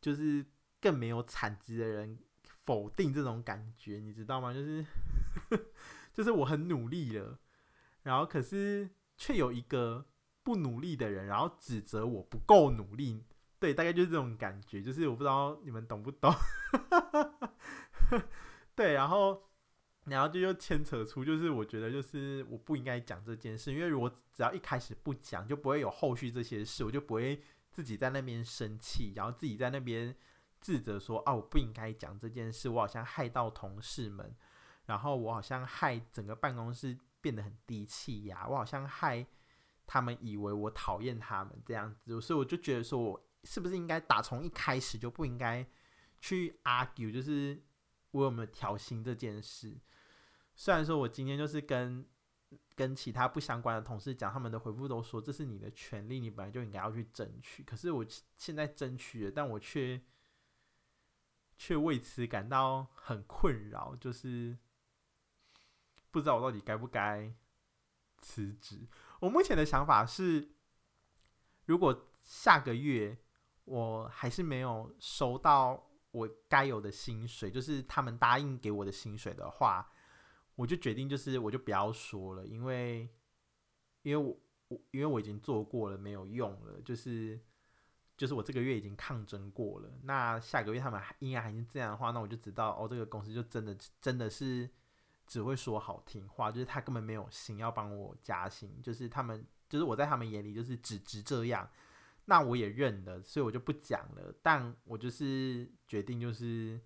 [0.00, 0.46] 就是
[0.80, 4.54] 更没有产值的人否定这种感觉，你知道吗？
[4.54, 4.86] 就是
[6.14, 7.40] 就是我很努力了，
[8.04, 10.06] 然后可是却有一个。
[10.42, 13.22] 不努力的人，然后指责我不够努力，
[13.58, 16.32] 对，大概就是这种感觉，就是我不知道你们懂不懂，
[18.74, 19.42] 对，然后，
[20.04, 30.16] 然后就又牵扯出，就是我觉得就是我不应该讲这件事，因为如果只要一开始不讲，就不会有后续这些事，我就不会自己在那边生气，然后自己在那边
[30.58, 34.34] 自责说，啊，我不应该讲这件事，我好像害到同事们，
[34.86, 39.26] 然后我好像害整个办公室变得很低气压，我好像害。
[39.92, 45.66] 他们以为我讨厌他们这样子，所以我就觉得说，我是不是应该打从一开始就不应该
[46.20, 47.60] 去 argue，就是
[48.12, 49.76] 我有没有调薪这件事。
[50.54, 52.06] 虽然说我今天就是跟
[52.76, 57.64] 跟其他不相关的同事讲，他们的回复都说这是你的权利，你本来就应该要去争取。
[57.64, 60.00] 可是我现在争取了，但我却
[61.58, 64.56] 却为此感到很困扰，就是
[66.12, 67.34] 不知道我到底该不该
[68.18, 68.86] 辞职。
[69.20, 70.50] 我目前的想法是，
[71.66, 73.16] 如果下个月
[73.64, 79.92] 我还是没有收到我该有的薪水，就是他们答应给我的薪水的话，
[80.54, 83.08] 我就决定就是我就不要说了，因为
[84.02, 84.36] 因为我
[84.68, 87.38] 我因为我已经做过了没有用了，就是
[88.16, 94.70] 就是我这个月已经抗争过了，那下个月他们应该还是这样的话，那我就知道哦，这个公司就真的真的是。
[95.30, 101.70] 只会说好听话，就是他根本没有心要帮我加薪，就是他们，就是我在他们眼里就是只值这样，
[102.24, 104.34] 那我也认了，所以我就不讲了。
[104.42, 106.80] 但我就是决定，就是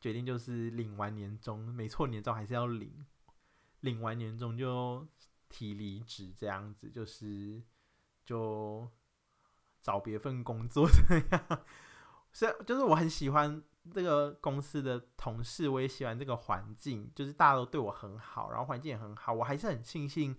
[0.00, 3.06] 决定就是领完年终，没错，年终还是要领，
[3.78, 5.06] 领完年终就
[5.48, 7.62] 提离职，这样子就是
[8.24, 8.90] 就
[9.80, 11.64] 找别份工作这样。
[12.32, 13.62] 所以就是我很喜欢
[13.92, 19.30] 这个公司的同事，我也喜欢这个环境，就是大家都对我很好，然后环境也很好。
[19.30, 20.34] 我还是很庆幸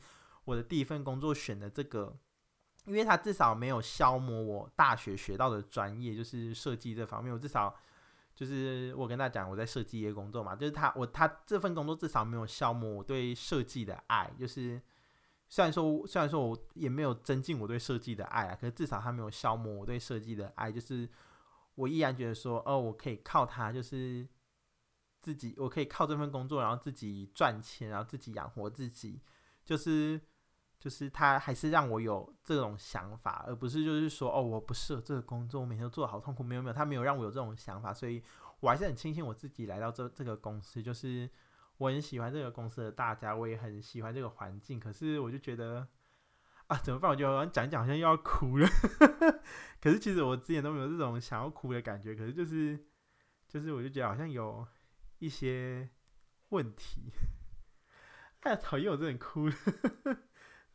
[0.46, 2.18] 我的第一份工作选的这个，
[2.86, 7.32] 因为它至少没有消磨我大学学到的专业，就是设计这方面。
[7.32, 7.76] 我至少
[8.34, 14.34] 就是我跟大家讲，我在设计业工作嘛，就是他我他这份工作至少没有消磨我对设计的爱。
[14.40, 14.82] 就是
[15.48, 21.08] 虽然说虽然说我也没有增进我对设计的爱啊，可是至少他没有消磨我对设计的爱，就是。
[21.76, 24.28] 我依然觉得说，哦，我可以靠它，就是
[25.22, 29.22] 自己，我可以靠这份工作，然后自己赚钱，然后自己养活自己，
[29.66, 30.20] 就是，
[30.80, 38.24] 就是他还是让我有这种想法，而不是就是说，哦，我不适合这个工作，我每天都做得好痛苦，没有没有，他没有让我有这种想法，所以
[38.60, 41.30] 我还是很庆幸我自己来到这这个公司，就是
[41.78, 45.88] 我很喜欢这个公司的大家，我也很喜欢这个环境，可是我就觉得。
[46.68, 47.12] 啊，怎么办？
[47.12, 48.68] 我觉得我讲讲，好像又要哭了。
[49.80, 52.16] 可是其实我之前都没有这种想要哭的感觉。
[52.16, 52.80] 可是就是，
[53.48, 54.66] 就是我就觉得好像有
[55.20, 55.88] 一些
[56.50, 57.12] 问题。
[58.40, 59.56] 哎，讨厌，我真的哭了。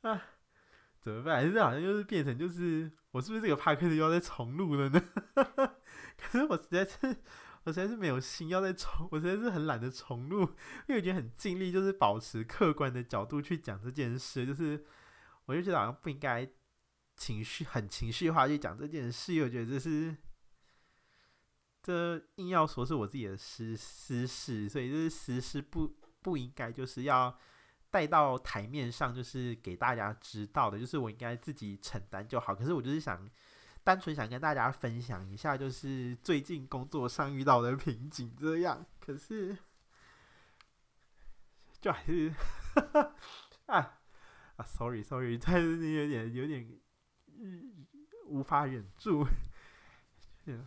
[0.03, 0.23] 啊，
[1.01, 1.37] 怎么办？
[1.37, 5.03] 还是好像就是变成就是，我是不是这个 podcast 又要再重录了呢？
[6.17, 7.17] 可是我实在是，
[7.65, 14.85] 我实在是没有心要再重，我实在是很懒得重录，因为我已经很尽力，就是保持客观的角度去讲这件事，就是。
[15.51, 16.49] 我就觉得好像不应该
[17.17, 20.17] 情绪很情绪化去讲这件事，我觉得这是
[21.83, 25.93] 这硬要说是我自己的私私事，所以这是私事不
[26.23, 27.37] 不应该就是要
[27.91, 32.55] 带到台面上，就是给大家知道的，就是我应该自己承担就好。
[32.55, 33.29] 可是我就是想
[33.83, 38.87] 单纯想跟大家分享一下，就是最近工作上遇到的瓶颈这样。
[39.01, 39.59] 可是
[41.81, 42.33] 就还是
[43.67, 43.97] 啊。
[44.63, 46.67] ，sorry，sorry，但是你有点有点，
[47.39, 47.87] 嗯，
[48.27, 49.23] 无法忍住，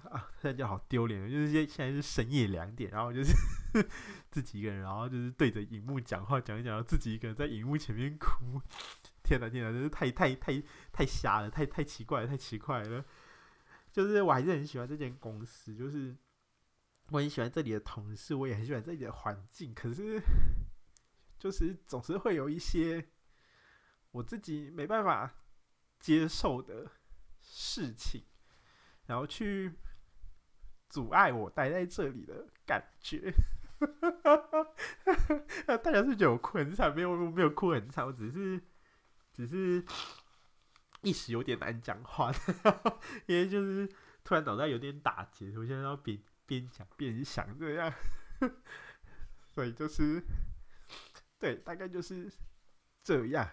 [0.10, 3.34] 啊，现在就好丢脸，就是现现在是深夜两点，然后就是
[4.32, 8.62] 自己一个人，然后就是对着荧幕讲话，讲一讲，然后自己一个人在荧幕前面哭，
[9.24, 13.04] 天哪，天哪，真是太太太太瞎了，太太奇怪了，太奇怪了，
[13.91, 16.16] 就是我还是很喜欢这间公司，就是
[17.10, 20.22] 我很喜欢这里的同事，我也很喜欢这里的环境，可是
[21.38, 23.08] 就是总是会有一些。
[24.14, 25.34] 我自己没办法
[25.99, 26.89] 接受的
[27.41, 28.24] 事情，
[29.07, 29.74] 然后去
[30.88, 33.34] 阻碍我待在这里的感觉。
[35.66, 36.93] 大家是觉得我哭很惨？
[36.95, 38.61] 没有，没有哭很惨，我只是
[39.34, 39.84] 只是
[41.01, 42.32] 一时有点难讲话，
[43.26, 43.89] 因为就是
[44.24, 47.91] 突然脑袋有点打结，我现在要边边讲边想这样，
[49.49, 50.24] 所以就是
[51.39, 52.32] 对，大概就是
[53.03, 53.49] 这样。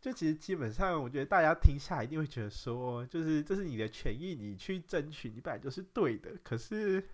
[0.00, 6.30] 就其实基本上，我觉得大家听下来一定会觉得说，就是这是你的权益，你去争取，你本来就是对的。
[6.44, 7.04] 可是，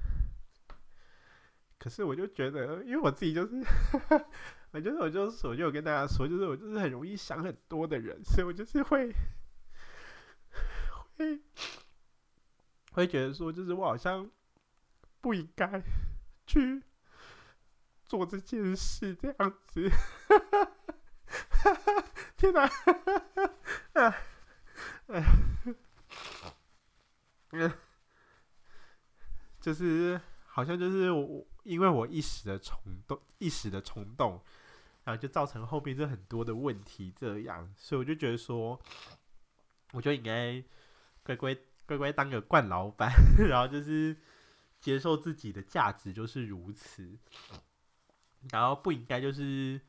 [1.79, 3.65] 可是我就觉得，因为我自己就是，
[4.73, 9.11] 我就是我就是我就有跟大家说，就是我就是很容易想很多的人，所以我就是会
[11.17, 11.41] 会
[12.93, 14.31] 会觉得说，就是我好像
[15.23, 15.83] 不应该
[16.47, 16.83] 去
[18.05, 19.89] 做这件事，这样子。
[22.45, 22.71] 天哪！
[23.95, 24.15] 啊，
[27.53, 27.73] 嗯，
[29.63, 32.79] 就是好像就是我，因为我一时的冲
[33.09, 34.43] 动，一时的冲动，
[35.05, 38.79] 然后就造成后面这很多的问题，这样，所以我就觉得说，
[39.93, 40.63] 我就应该
[41.23, 43.11] 乖乖乖乖当个惯老板，
[43.49, 44.15] 然后就是
[44.81, 47.19] 接受自己的价值就是如此，
[48.51, 49.81] 然后不应该就是。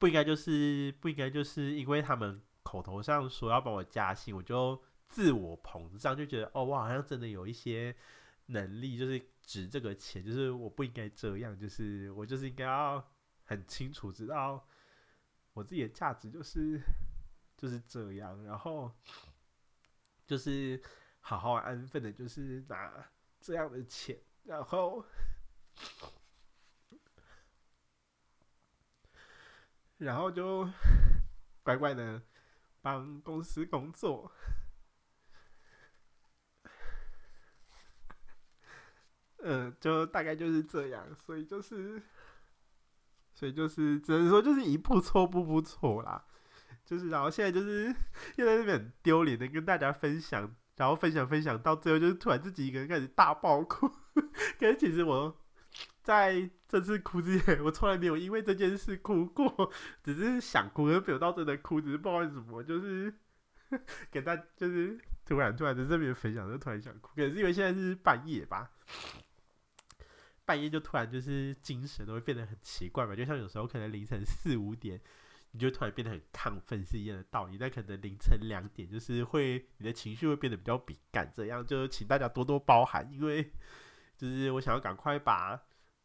[0.00, 7.94] 不应该就是不应该就是因为他们口头上说要帮我加薪，我就自我膨胀，就觉得哦，我好像真的有一些
[8.46, 13.12] 能力，就是值这个钱，就是我不应该这样，就是我就是应该要
[13.44, 14.66] 很清楚知道
[15.52, 16.80] 我自己的价值就是
[17.56, 18.90] 就是这样，然后
[20.26, 20.82] 就是
[21.20, 23.06] 好好安分的，就是拿
[23.38, 25.04] 这样的钱，然后。
[30.00, 30.68] 然后就
[31.62, 32.22] 乖乖的
[32.80, 34.32] 帮公司工作，
[39.42, 42.02] 嗯， 就大概就是这样，所以就是，
[43.34, 46.24] 所以就是只能说就是一步错步步错啦，
[46.84, 47.94] 就是然后现在就是
[48.36, 53.86] 又在那边很丢脸的跟大家分享，然后分享分享到最后就是突然自己一个人开始大爆哭，
[54.58, 55.36] 可是其实我
[56.02, 59.70] 在这次哭之前，我从来没有因为这件事哭过，
[60.02, 63.12] 只是想哭，而没有到真的哭，只是不知道为什么，就是
[64.10, 68.70] 给大家就是突然突然在这边分享，就突然想哭，可是因为现在是半夜吧，
[70.44, 75.00] 半夜就突然就是精神都会变得很奇怪嘛，就像有时候可能凌晨四五点。
[75.52, 83.42] 你就突然变得很亢奋是一样的道理，但可能凌晨两点就是会你的情绪会变得比较敏感，这样就请大家多多包涵，因为
[84.16, 85.60] 就是我想要赶快把，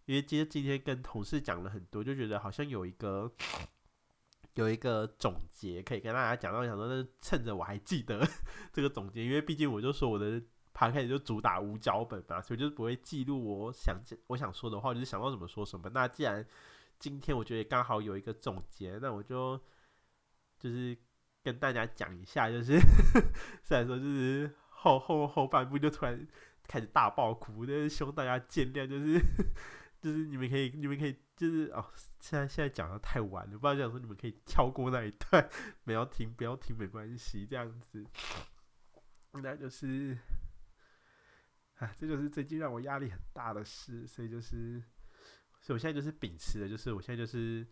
[0.05, 3.31] 因为今天今天跟同事讲了很多，就觉得好像有一个
[4.53, 8.25] 有一个总结可以跟大家讲到，想说那趁着我还记得
[8.71, 10.41] 这个总结，因为毕竟我就说我的
[10.73, 15.89] p 开始就主打无脚本嘛，所以就是不会记录我想我想说的话，就是想到什么说什么。
[15.89, 16.45] 那既然
[16.99, 19.59] 今天我觉得刚好有一个总结，那我就
[20.59, 20.95] 就是
[21.43, 22.79] 跟大家讲一下，就是
[23.63, 26.27] 虽然说就是后后后半部就突然
[26.67, 29.19] 开始大爆哭，但是希望大家见谅，就是
[30.05, 31.83] 就是你们可以你们可以就是哦，
[32.19, 35.49] 现在现在讲的太晚了，不知道讲说你们可以跳过那一段，
[35.83, 38.05] 不要听不要听没关系，这样子，
[39.31, 40.15] 那就是
[41.77, 44.83] 啊，这就是最近让我压力很大的事，所以就是。
[45.61, 47.65] 所以我现在就是秉持的，就是我现在就是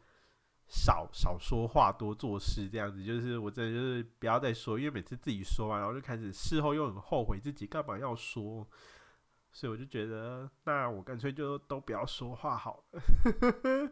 [0.68, 3.04] 少少说话，多做事这样子。
[3.04, 8.68] 就是我真的就是不要再说，因为每次自己说完，然后就开始事后又很后悔自己干嘛要说。
[9.54, 13.02] 所以我就觉得，那我干脆就都不要说话好了。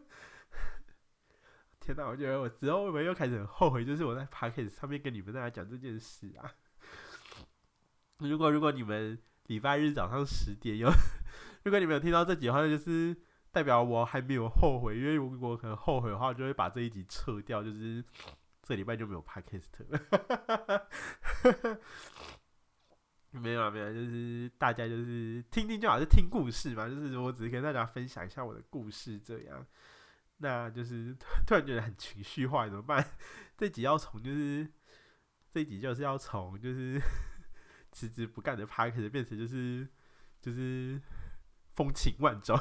[1.80, 3.82] 天哪，我觉得我之后会不会又开始很后悔？
[3.86, 6.52] 就是我在 Podcast 上面跟你们大家讲这件事啊。
[8.18, 10.90] 如果如果你们礼拜日早上十点有，
[11.64, 13.16] 如果你们有听到这几句话，就是。
[13.52, 18.02] 代表我还没有后悔，因为如果可能后悔的话，我就会把这一集撤掉，就是
[18.62, 20.88] 这礼拜就没有 podcast 了。
[23.32, 29.66] 没有啊，没有，就是大家就是听听就好，是听故事嘛，就是我只是跟大家分享一下我的故事这样。
[30.38, 31.16] 那就是
[31.46, 33.04] 突然觉得很情绪化，怎么办？
[33.56, 34.68] 这集要从就是
[35.52, 37.00] 这集就是要从就是
[37.92, 39.88] 辞职不干的 podcast 变成就是
[40.40, 41.00] 就是。
[41.74, 42.54] 风情万种，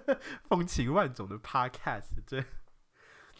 [0.44, 2.44] 风情万种的 podcast，对，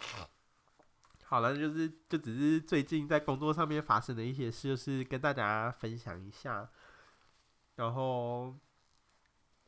[1.25, 6.67] 好了，就是就只是最近在工作上面发生的一些事，就是跟大家分享一下，
[7.79, 8.55] 然后，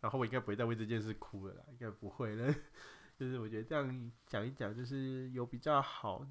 [0.00, 2.54] 然后我应该不会再为这件事哭了啦，应该不会了，
[3.18, 6.26] 就是我觉得这样讲一讲，就是有比较好，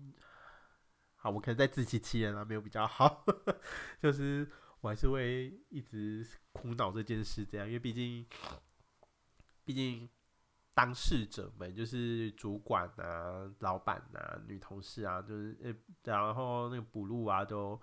[1.15, 3.25] 好，我可能在自欺欺人啊，没有比较好，
[3.99, 4.47] 就是
[4.81, 8.27] 我还是会一直苦恼这件事，这样，因为毕竟。
[9.65, 10.09] 毕竟，
[10.73, 15.75] 当事者们就是主管啊、老板啊、女同事啊，就是呃，
[16.11, 17.79] 然后那个补录啊，都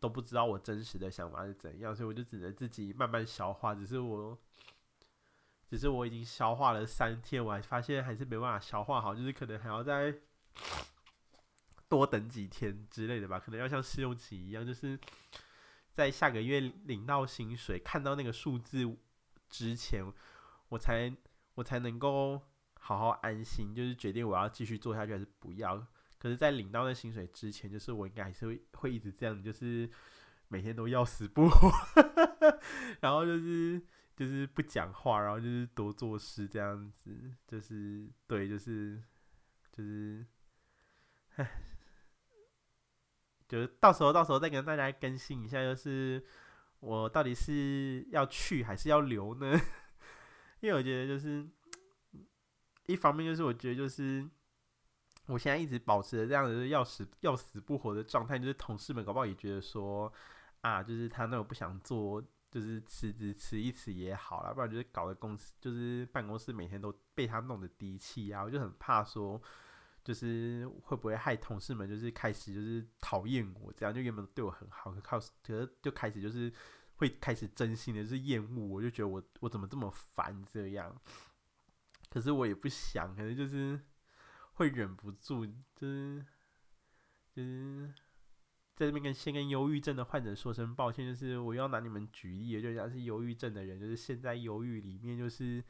[0.00, 3.74] 都不知道我真实的想法是怎样，所以我就只能自己慢慢消化。
[3.74, 4.38] 只是我，
[5.68, 10.14] 只是我已经消化了三天，我还发现还是没办法消化好，就是可能还要再
[11.88, 13.38] 多等几天之类的吧。
[13.38, 14.98] 可能要像试用期一样，就是
[15.92, 18.96] 在下个月领到薪水、看到那个数字
[19.48, 20.04] 之前。
[20.70, 21.10] 我才
[21.54, 22.38] 我才能够
[22.78, 25.86] 好好安心，就是决定我要继续做下去还是不要。
[26.18, 29.88] 可是，在领到那薪水之前，就是我应该还是会会一直这样，就是
[30.48, 31.70] 每天都要死不活，
[33.00, 33.80] 然后就是
[34.16, 39.00] 就是不讲话，然后就是多做事这样子，就是对，就是
[39.70, 40.26] 就是，
[41.36, 41.48] 唉，
[43.46, 46.24] 就是到时候到时候再跟大家更新一下，就是
[46.80, 49.58] 我到底是要去还是要留呢？
[50.60, 51.46] 因为我觉得就是，
[52.86, 54.28] 一方面就是我觉得就是，
[55.28, 60.12] 我现在一直保持着这样子要死要死不活的状态，就是同事们搞不好也觉得说，
[60.62, 62.20] 啊，就是他那种不想做，
[62.50, 69.40] 就是辞职辞一辞也好啦，不然就是搞得公司就是办公室每天都被他弄得低气啊，我就很怕说，
[70.02, 76.52] 就是会不会害同事们就是开始就是讨厌我这样，就原本对我很好，可靠，可是就开始就是。
[77.00, 80.92] 会开始真心的，就是厌恶我，就觉得我我怎么这么烦这样。
[82.10, 83.80] 可是我也不想，可能就是
[84.58, 86.24] 会忍不住，就是
[87.32, 87.88] 就是
[88.74, 95.64] 在这边跟先跟忧郁症的患者说声抱歉，就是我要拿你们举例，就像是忧郁症的人，就是现在忧郁里面，就是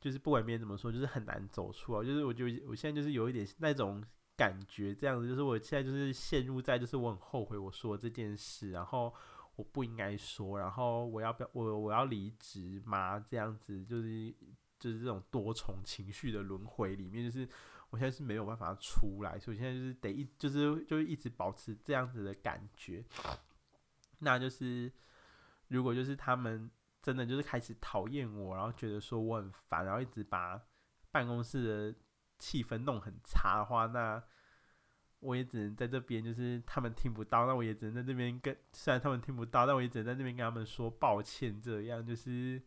[0.00, 2.06] 就是不管别人怎么说，就是很难走出来。
[2.06, 4.02] 就是我就我现在就是有一点那种
[4.36, 9.14] 感觉，这样子，就是我现在就是陷入在，就是我很后悔我说这件事，然后。
[9.56, 13.20] 我不应该说，然后我要不要我我要离职吗？
[13.20, 14.34] 这样子就是
[14.78, 17.46] 就是这种多重情绪的轮回里面，就是
[17.92, 23.04] 我现在是没有办法出来，所以现在就是得一就是就是一直保持这样子的感觉。
[24.20, 24.90] 那就是
[25.68, 26.70] 如果就是他们
[27.02, 30.58] 真的就是开始讨厌我，然后觉得说我很烦，然后一直把
[31.10, 31.98] 办公室的
[32.38, 34.22] 气氛弄很差的话，那
[35.20, 42.62] 我也只能在这边，就是他们听不到，那我也只能在这边跟，虽然他们听不到，但我也只能在这边跟他们说抱歉，这样就是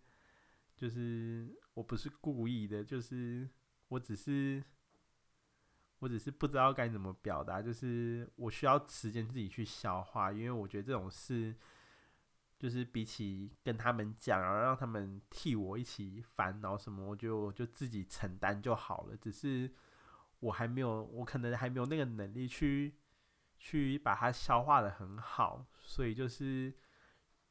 [0.75, 3.49] 就是我不是故意的，就是
[3.87, 4.63] 我只是
[5.99, 11.55] 我只是不知道该怎么表达，就是我需要时间自己去消化，因为我觉得这种事。
[12.57, 19.17] 就是比起跟他们讲，然后让他们替我一起烦恼什么，我就就自己承担就好了。
[19.17, 19.69] 只是
[20.39, 22.95] 我还没有，我可能还没有那个能力去
[23.59, 26.73] 去把它消化得很好，所以就是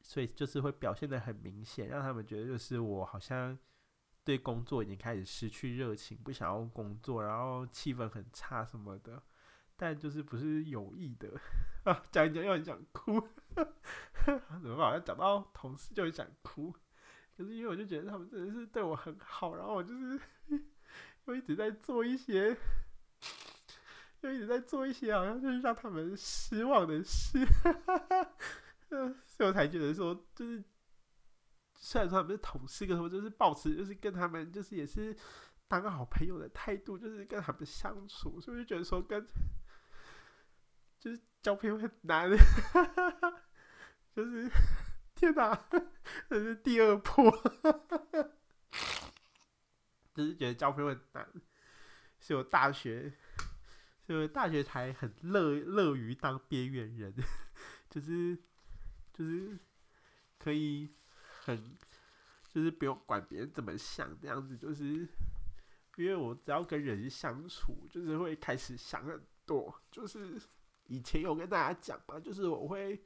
[0.01, 3.57] 所以就是会表现得很明显，让他们觉得就是我好像
[4.25, 9.23] 对工作已经开始失去热情，不想要工作，然后气氛很差什么的。
[9.77, 11.29] 但就是不是有意的
[11.83, 13.19] 啊，讲一讲又很想哭，
[13.53, 15.03] 怎么办？
[15.03, 16.73] 讲到同事就很想哭，
[17.35, 20.19] 可是因为我就觉得他们真的是对我很好，然后我就是
[21.25, 22.55] 又一直在做一些，
[24.21, 27.45] 又一直在做一些好像就是让他们失望的事，
[29.25, 30.63] 所以我才觉得说，就是
[31.85, 35.15] 虽然说他们是同事，可是我就是保持就是跟他们就是也是
[35.67, 39.23] 当个好朋友的态度，就是跟他们相处，所以就觉得说跟。
[40.97, 42.27] 就是交朋友很难，
[44.15, 44.49] 就是
[45.13, 45.53] 天哪，
[46.27, 47.29] 这是第二波，
[50.15, 51.31] 就是觉得交朋友很难。
[52.19, 53.13] 所以我大学，
[54.07, 57.13] 所以我大学才很乐乐于当边缘人，
[57.87, 58.35] 就是
[59.13, 59.59] 就是
[60.39, 60.95] 可以
[61.45, 61.77] 很，
[62.49, 65.07] 就是不用管别人怎么想，这样子就是
[65.97, 70.41] 因为我只要跟人相处，就是会开始想很多，就是。
[70.87, 73.01] 以前有跟大家讲嘛，就是我会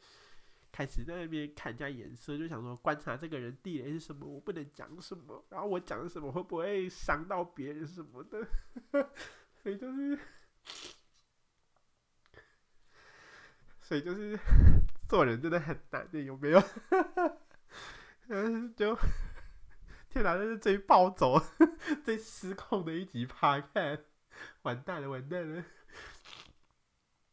[0.70, 8.46] 开始在那边看人家颜色，就想说观察这个人地雷是什么，我不能讲什么，然后我讲什么会不会伤到别人什么的，
[9.64, 10.20] 所以就是，
[13.80, 14.38] 所以就是
[15.08, 16.62] 做人真的很难的，有没有？
[18.32, 18.96] 嗯，就
[20.08, 21.42] 天哪，这是最暴走、
[22.06, 24.04] 最失控的一集 p 看
[24.62, 25.66] 完蛋了，完蛋了。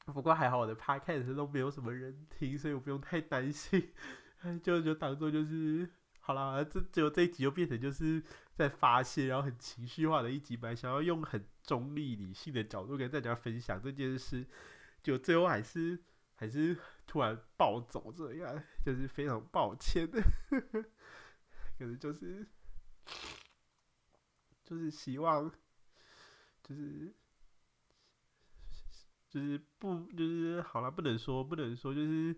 [0.06, 3.92] 不过还好，我的 podcast 都没有什么人听，所以我不用太担心。
[4.62, 5.86] 就就当做就是
[6.20, 8.22] 好了，这只有这一集就变成就是
[8.54, 14.46] 在发泄，然后很情绪化的一集，吧想要用很中立理性的角度跟大家分享这件事，
[15.02, 15.98] 就最后还是
[16.36, 20.20] 还是突然暴走这样， 就是非常抱歉的。
[21.78, 22.46] 可是就是
[24.64, 25.50] 就是希望
[26.62, 27.14] 就是。
[29.28, 32.34] 就是不，就是好了，不能说，不能说，就是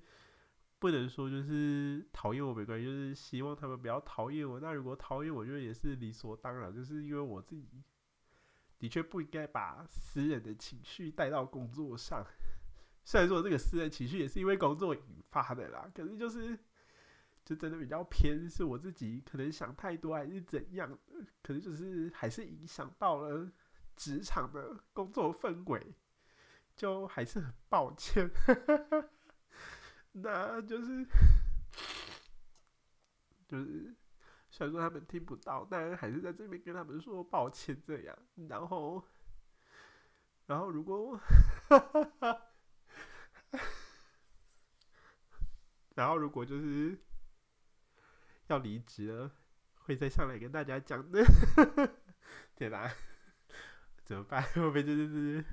[0.80, 4.58] 不能说，就是讨厌我没关系，就是希望他们不要讨厌我。
[4.58, 7.84] 那如果讨厌我，觉得也是理所当然，就是因为我自己
[8.80, 12.26] 的确不应该把私人的情绪带到工作上。
[13.08, 16.58] 虽然说这个私人情绪也是因为工作引发的啦，可是就是
[17.42, 20.90] 就真的比较偏，是我自己可能想太多还是怎样，
[21.42, 23.50] 可能就是还是影响到了
[23.96, 25.94] 职场的工作氛围。
[26.76, 28.30] 就还是很抱歉，
[30.12, 31.06] 那就是
[33.48, 33.96] 就是，
[34.50, 38.14] 虽然说他们听不到，但还是在这边跟他们说抱歉这样。
[38.50, 39.02] 然后，
[40.44, 41.18] 然后如果，
[45.98, 46.96] 然后如果就是
[48.46, 49.32] 要离职了，
[49.74, 51.24] 会再上来跟大家讲的。
[52.54, 52.88] 天哪，
[54.04, 54.40] 怎么办？
[54.54, 55.44] 会不会就是？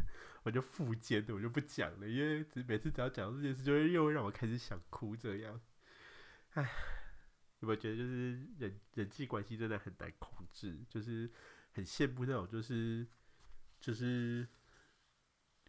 [0.43, 5.59] 我就附肩的，我就不讲了，因为每次只要讲到这件事，就会又让我开始想哭这样。
[6.51, 6.61] 唉，
[7.61, 10.85] 有没有觉得就是人人际关系真的很难控制？
[10.88, 11.27] 就是
[11.72, 13.07] 很羡慕那种，就是
[13.80, 14.47] 就是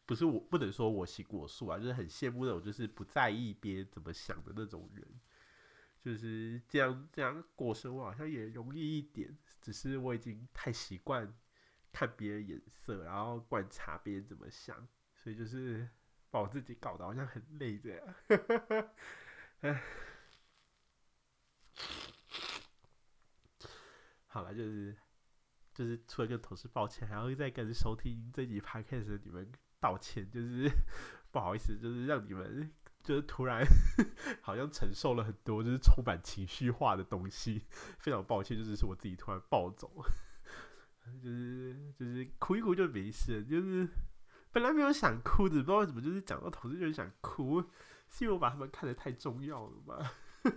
[0.06, 5.06] 不是我不能说我行我素啊，就是很羡慕那种，就是不在意别人怎么想的那种人。
[6.00, 11.36] 就是这样这样过生活好像也容易一点，只是我已经太习惯。
[11.92, 15.88] 看别人眼色，然后观察别人怎么想，所以就是
[16.30, 18.14] 把我自己搞得好像很累这样。
[19.60, 19.82] 哎，
[24.26, 24.94] 好了，就是
[25.72, 29.50] 就是除了跟同事抱歉，还要再跟收听这集 podcast 的你们
[29.80, 30.70] 道歉，就是
[31.30, 32.70] 不好意思，就是让你们
[33.02, 33.64] 就是突然
[34.40, 37.62] 好像承受了很多，就是充满情绪化的东西，
[37.98, 40.04] 非常抱歉，就是是我自己突然暴走。
[41.22, 43.88] 就是就是哭一哭就没事，就是
[44.50, 47.62] 本来没有想哭的，不知道为什么，就是讲到同事就想哭，
[48.08, 50.10] 是因为我把他们看得太重要了吗？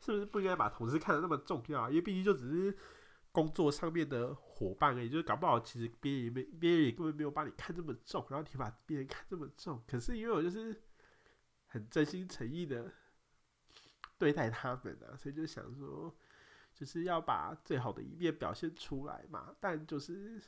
[0.00, 1.88] 是不是不应该把同事看得那么重要啊？
[1.88, 2.76] 因为毕竟就只是
[3.32, 10.80] 工作上面的伙伴而已，就是搞不好其实别人也没别人也根本没有把你看这么重，然后你把别人看这么重，可是因为我就是
[11.66, 12.92] 很真心诚意的
[14.18, 16.14] 对待他们啊，所以就想说，
[16.74, 20.40] 就是要把最好的一面表现出来嘛，但就是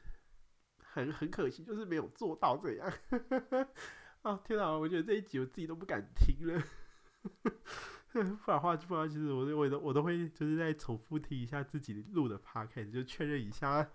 [0.78, 2.92] 很很可惜，就是没有做到这样。
[4.22, 6.62] 哦 天哪，我觉得这一集我自己都不敢听了。
[8.44, 13.90] 不然话，不然其实我我都我都会就是再重复听一下自己录的 podcast，就确认一下，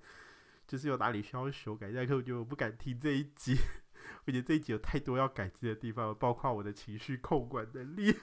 [0.67, 1.89] 就是有哪里需要修改。
[1.93, 3.55] 但是我觉得我不敢听这一集，
[4.25, 8.13] 我觉得这一集有太多要改进的地方，包括我的情绪控管能力。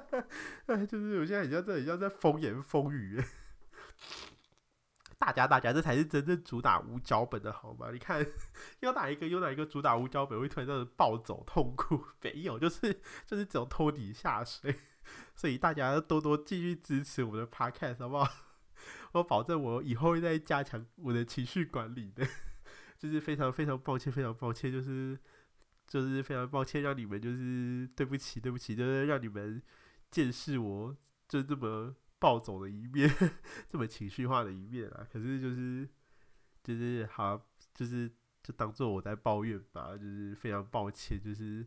[0.66, 3.22] 哎，就是我现在很像在很像在风言风语。
[5.24, 7.90] 大家大家，这才是真正主打无脚本的好吗？
[7.90, 8.24] 你看，
[8.80, 12.04] 有哪一个有哪一个主打无脚本会突然这样暴走痛苦？
[12.20, 14.76] 没有，就是就是只有拖底下水。
[15.34, 18.30] 所以大家多多继续支持我们的 podcast 好不好？
[19.12, 22.26] 我保证我以后会再加强我的情绪管理的。
[22.98, 25.18] 就是非常非常抱歉，非常抱歉，就是
[25.86, 29.62] 就是非常抱歉，让你们就是对不起，对不起，就是让你们
[30.10, 30.94] 见识我
[31.26, 33.08] 就这么暴走的一面，
[33.68, 35.06] 这么情绪化的一面啊。
[35.12, 35.88] 可是就是
[36.62, 37.40] 就是好，
[37.74, 38.10] 就是
[38.42, 39.96] 就当做我在抱怨吧。
[39.96, 41.66] 就是非常抱歉，就是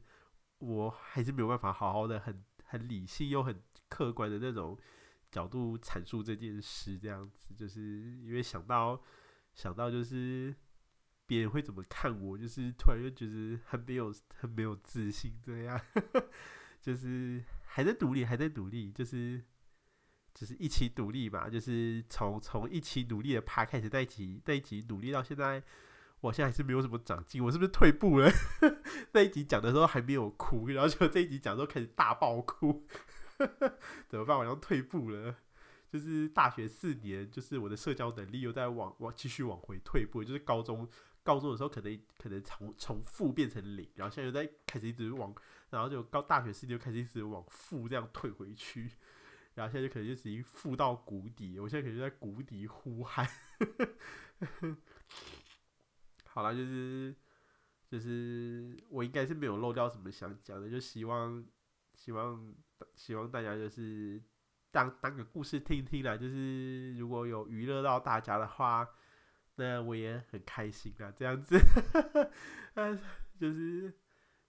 [0.59, 2.43] 我还是没有办法好好的很。
[2.69, 4.77] 很理性又很客观的那种
[5.31, 7.81] 角度阐述这件事，这样子，就是
[8.25, 9.01] 因为想到
[9.55, 10.53] 想到就是
[11.25, 15.79] 别人会怎么看我，就是突然又觉得很没有很没有自信，这样，
[16.81, 19.41] 就是还在努力，还在努力，就是
[20.37, 25.63] 就是一起努力嘛，就是从从一起努力的趴开始，在一起在一起努力到现在。
[26.19, 28.27] 我现在还是没有什么长进，我是不是退步了？
[29.13, 32.87] 那一集讲的时候还没有哭，然后就这一集讲的时候开始大爆哭，
[34.09, 34.35] 怎么办？
[34.35, 35.35] 我要退步了。
[35.93, 40.23] 就是大学四年，就是我的社交能力又在往往继续往回退步。
[40.23, 40.89] 就是高中
[41.21, 45.31] 高中的时候可能可能从从负变成零，然后现在又在开始一直往，
[45.69, 48.89] 然后就高大学四年就开始一直往负这样退回去，
[49.57, 51.59] 然后现在就可能就已经负到谷底。
[51.59, 53.27] 我现在可能就在谷底呼喊。
[56.25, 57.15] 好了，就是
[57.89, 61.43] 就是我应该是没有漏掉什么想讲的，就希望
[61.95, 62.55] 希望
[62.95, 64.21] 希望大家就是
[64.69, 68.87] 当当个故事听听啦，就是如果有娱乐到大家的话，
[69.55, 71.57] 那我也很开心啊，这样子，
[72.75, 72.99] 嗯，
[73.39, 73.91] 就是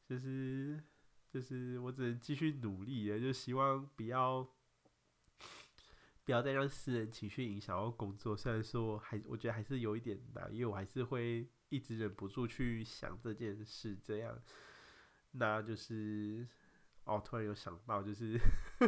[0.04, 0.78] 就是
[1.30, 4.46] 就是我只能继续努力了，就希望不要
[6.28, 11.48] 不要再让私人情绪影响到工作，虽然说还我觉得还是有一点难，因为我还是会。
[11.70, 14.42] 一直忍不住去想这件事，这样，
[15.32, 16.48] 那就是
[17.04, 18.40] 哦，突然有想到，就是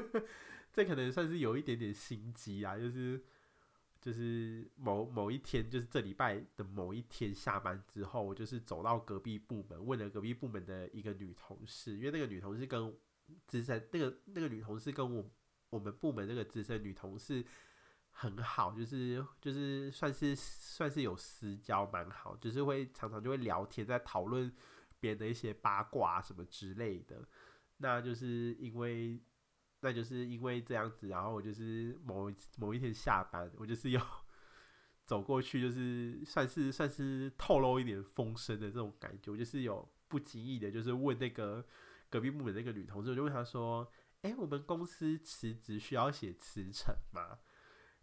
[0.72, 3.22] 这可能算是有一点点心机啊，就是
[4.00, 12.96] 就是某某一天，就是这礼拜的某一天下班之后，我就是走到隔壁部门，问了隔壁部门的一个女同事，因为那个女同事跟
[13.46, 15.30] 之前那个那个女同事跟我
[15.70, 17.44] 我们部门那个资深女同事。
[18.12, 24.52] 很好，就是就是算是算是有私交，蛮好，就是会常常就会聊天，在讨论
[24.98, 27.26] 别人的一些八卦什么之类的。
[27.78, 29.18] 那就是因为，
[29.80, 34.00] 那就是因为这样子，然后我就是某某一天下班，我就是有
[35.06, 41.64] 走过去，就是算是算是透露一点风声的这种感觉，我就是有不经意的，就是问那个
[42.10, 43.88] 隔壁部门那个女同事，我就问她说
[44.22, 47.38] ：“哎，我们公司辞职需要写辞呈吗？”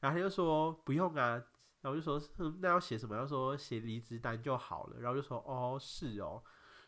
[0.02, 1.44] 然后他就说不用啊，
[1.81, 3.15] 然后我就说，嗯，那要写什么？
[3.15, 4.99] 要说写离职单就好了。
[4.99, 6.44] 然后就说哦，是哦。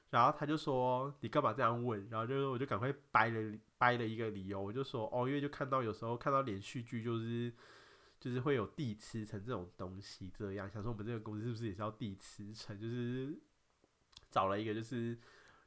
[0.10, 2.10] 然后他就说你干嘛这样问？
[2.10, 7.54] 然后就我就赶快掰了掰了一个理由，我就说哦，因为就看到有时候看到连续剧就是
[8.20, 12.80] 就是会有递辞呈这种东西，这样想说我们这个公司是不是也是要递辞呈？
[12.80, 13.40] 就是
[14.32, 15.18] 找了一个就是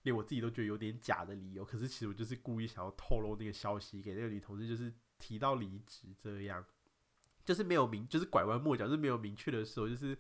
[0.03, 6.65] 连我自己都觉得有点假的理由，可是其实我就是故意想要透露那个消息给那个女同事，就是提到离职这样。
[7.45, 10.17] 就是没有明，就是拐弯抹角，就是没有明确的时候，就是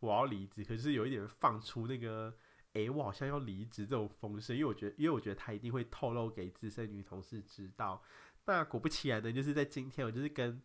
[0.00, 2.36] 我要离职，可是有一点放出那个，
[2.72, 8.02] 诶、我好像要离职这种风声，因为我觉得，因为我觉得他一定会透露给资深女同事知道。
[8.46, 10.60] 那果不其然的，就是在今天，我就是跟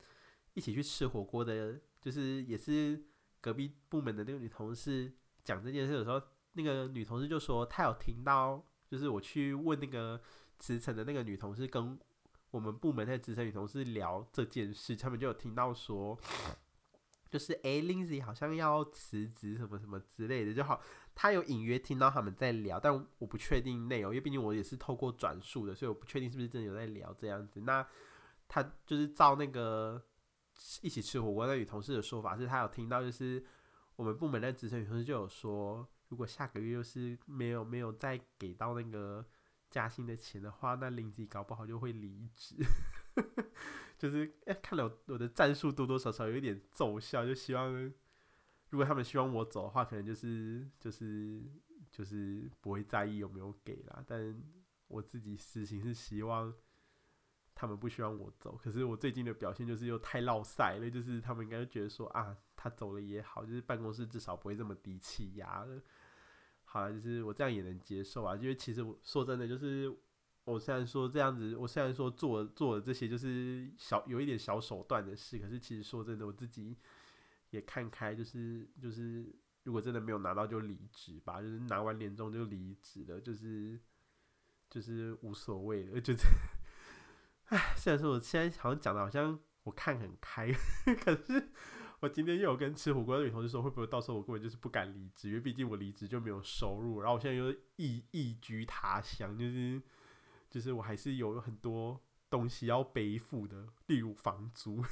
[0.56, 3.06] 一起去吃火锅的，就是也是
[3.40, 5.14] 隔壁部门的那个女同事
[5.44, 6.20] 讲这件事的时候，
[6.62, 10.20] 那个女同事就说她有听到，就是我去问那个
[10.58, 12.00] 辞呈的那个女同事跟。
[12.52, 16.18] 我们部门的资深女同事聊这件事，他们就有听到说，
[17.30, 20.82] 就是诶、Lindsay 好像要辞职什么什么之类的，就好，
[21.14, 27.62] 他有隐约听到他们在聊，但我不确定内容，因为毕竟我也是透过转述的，所以我不确定是不是真的有在聊这样子。
[27.62, 27.86] 那
[28.48, 30.04] 他就是照那个
[30.82, 33.46] 一起吃火锅那女同事的说法是，她有听到就是
[33.96, 39.26] 我们部门的资深女同事就有说，如果下个月又是没有没有再给到那个
[39.70, 42.58] 加薪的钱的话，那林子搞不好就会离职。
[43.98, 47.74] 就是哎、看了我的战术多多少少有一点奏效，就希望
[48.70, 51.44] 如果他们希望我走的话，可能就是就是
[51.92, 54.04] 就是不会在意有没有给啦。
[54.08, 54.42] 但
[54.88, 56.54] 我自己私心是希望
[57.54, 58.56] 他们不希望我走。
[58.56, 65.82] 可是我最近的表现就是又太落塞了，就是他们应该觉得说啊，他走了也好，就是办公室至少不会这么低气压了。
[66.70, 69.92] 好了，就是我这样也能接受啊，因为其实我说真的就是。
[70.46, 76.76] 我虽然说这样子，我虽然说做做的这些就是小有一点小手段的事，可是其实说真的，我自己
[77.52, 79.32] 也看开，就是就是
[79.64, 83.80] 如果真的没有拿到就离职吧，就是拿完年终就离职了，就是
[84.72, 86.24] 就是无所谓了，就是
[87.50, 90.52] 唉，虽然说我现在好像讲的好像我看很开，
[91.04, 91.50] 可是
[92.00, 99.82] 我今天又有跟吃火锅的女同事说，会不会到时候我根本就是不敢离职，因为毕竟我离职就没有收入，然后我现在又异异居他乡，就是。
[100.52, 104.84] 就是我还是有很多东西要背负的，例如房租，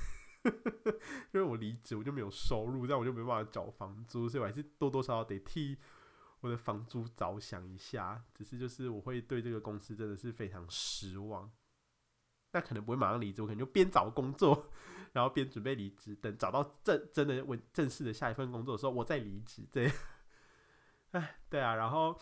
[1.34, 5.76] 因为我离职我就没有收入，这样我就没办法找房租，所以我还是多多少少得替
[6.42, 8.24] 我的房租着想一下。
[8.36, 11.52] 只是就是我会对这个公司真的是非常失望，
[12.52, 14.70] 那可能不会马上离职，我可能就边找工作，
[15.18, 19.68] 然后边准备离职，等找到正真的稳正式的下一份工作的时候，我再离职。
[19.72, 19.94] 这样，
[21.12, 22.18] 哎，对啊，然后。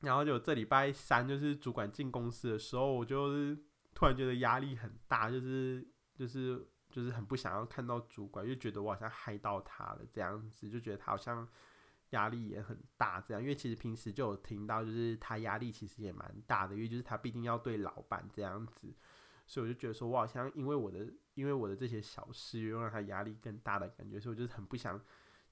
[0.00, 3.58] 然后就这礼拜三，就是主管进公司的时候，我就是
[3.94, 11.48] 突然觉得压力很大，就是就是就是很不想要看到主管，又觉得我好像害到他了这样子，就觉得他好像
[12.10, 13.42] 压力也很大这样。
[13.42, 18.94] 因为其实平时就有听到，就是他压力其实也蛮大的，因为就是他毕竟要对老板这样子，
[19.46, 25.00] 所以我就觉得说我好像因为我的因为我的这些小事，又让他压力更大的感觉，所以我就是很不想。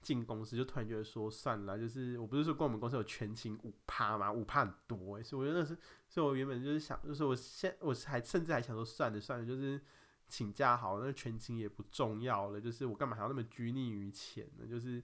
[0.03, 5.79] 进公司就突然觉得说算了，就是我不是说跟我们公司有全勤五趴嘛，五趴很多，所以我觉得是，
[6.09, 9.81] 所以我原本就是想，就是我现我还甚至还想说算了算了，就是
[10.27, 14.67] 请假好，那全勤也不重要了，就是我干嘛还要那么拘泥于钱呢？
[14.67, 14.95] 就是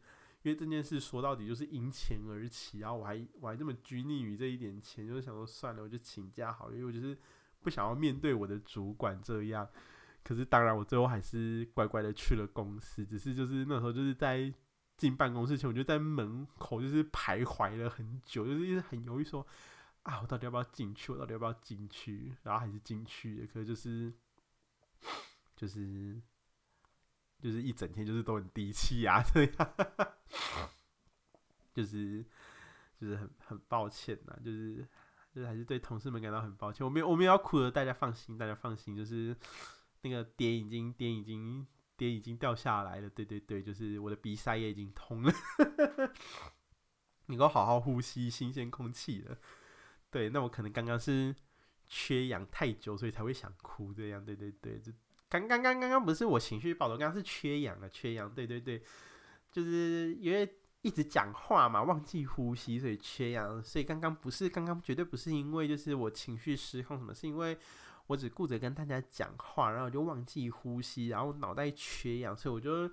[0.43, 7.17] 因为这件事说到底就是因钱而起，然后我还我还这么拘泥于这一点钱，就是想说算了，我就请假好了，因为我就是
[7.61, 9.69] 不想要面对我的主管这样。
[10.23, 14.53] 可是当然我最后还是乖乖的去了公司，只是就是那时候就是在。
[14.99, 19.47] 进办公室前，我就在门口就是徘徊了很久，就是一直很犹豫，说
[20.03, 21.13] 啊，我到底要不要进去？
[21.13, 22.35] 我到底要不要进去？
[22.43, 24.13] 然后还是进去的，可是就是
[25.55, 26.21] 就是
[27.39, 29.75] 就是一整天就是都很低气压这样，
[31.73, 32.25] 就是
[33.01, 34.85] 就是很很抱歉呐，就是
[35.47, 36.85] 还是对同事们感到很抱歉。
[36.85, 39.37] 我没有我们要哭的，大家放心，大家放心，就是
[40.03, 41.67] 那个点已经点已经。
[41.99, 45.33] 点已经掉下来了，对对对，就是我的鼻塞也已经通了，
[47.27, 49.37] 你给我好好呼吸新鲜空气了。
[50.09, 51.35] 对，那我可能刚刚是
[51.89, 54.25] 缺氧太久，所以才会想哭这样。
[54.25, 54.93] 对对对，就
[55.29, 58.33] 刚刚刚刚刚不是我情绪暴动，刚刚是缺氧啊，缺氧。
[58.33, 58.81] 对对对，
[59.51, 60.49] 就是因为
[60.83, 63.63] 一直讲话嘛，忘记呼吸，所以缺氧。
[63.63, 67.59] 所以刚刚不是刚刚绝对不是因为就是我情绪失控什么，是因为。
[68.09, 72.91] 我只顾着跟大家讲话，然后就忘记呼吸，然后脑袋缺氧，所以我就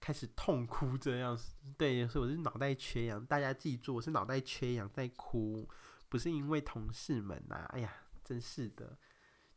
[0.00, 0.98] 开始痛哭。
[0.98, 1.38] 这样，
[1.78, 3.24] 对，所以我是脑袋缺氧。
[3.24, 5.68] 大家记住，我是脑袋缺氧在哭，
[6.08, 7.94] 不是因为同事们呐、哎呀，
[8.24, 8.98] 真是的，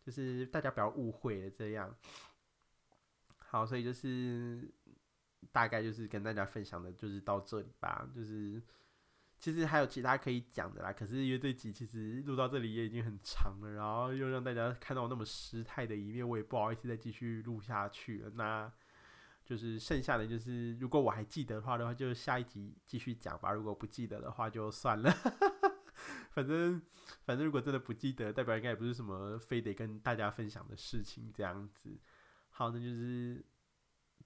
[0.06, 1.50] 就是大家不要误会了。
[1.50, 1.92] 这样，
[3.40, 4.72] 好，所以就是
[5.52, 8.62] 大概就是跟大家分享的，就是到这里吧，就是。
[9.40, 18.30] 其实还有其他可以讲的啦，可是因为这集其实录到这里也已经很长了，然后又让大家看到我那么失态的一面，我也不好意思再继续录下去了。
[18.36, 18.72] 那
[19.44, 25.12] 就是剩下的就是，如果我还记得的话的话，就下一集继续讲吧；如果不记得的话，就算了。
[26.32, 26.82] 反正
[27.26, 32.00] 反正如果真的不记得，代表应该也不是什么非得跟大家分享的事情，这样子。
[32.50, 33.44] 好，那就是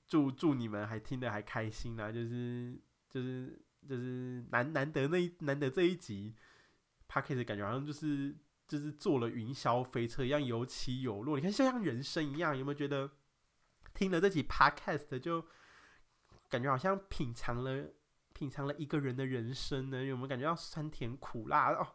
[0.08, 2.80] 祝祝你们还听得还开心啦，就是
[3.10, 3.62] 就是。
[3.88, 6.36] 就是难难得那一难得这一集
[7.08, 8.36] Podcast 感觉好像就是
[8.68, 13.10] 就是坐了云霄飞车一样有起有落，你看就像人生一样，有没有觉得
[13.94, 15.46] 听了这集 Podcast 就
[16.50, 17.94] 感觉好像品尝了
[18.34, 20.04] 品尝了一个人的人生呢？
[20.04, 21.88] 有没有感觉到酸甜苦辣哦？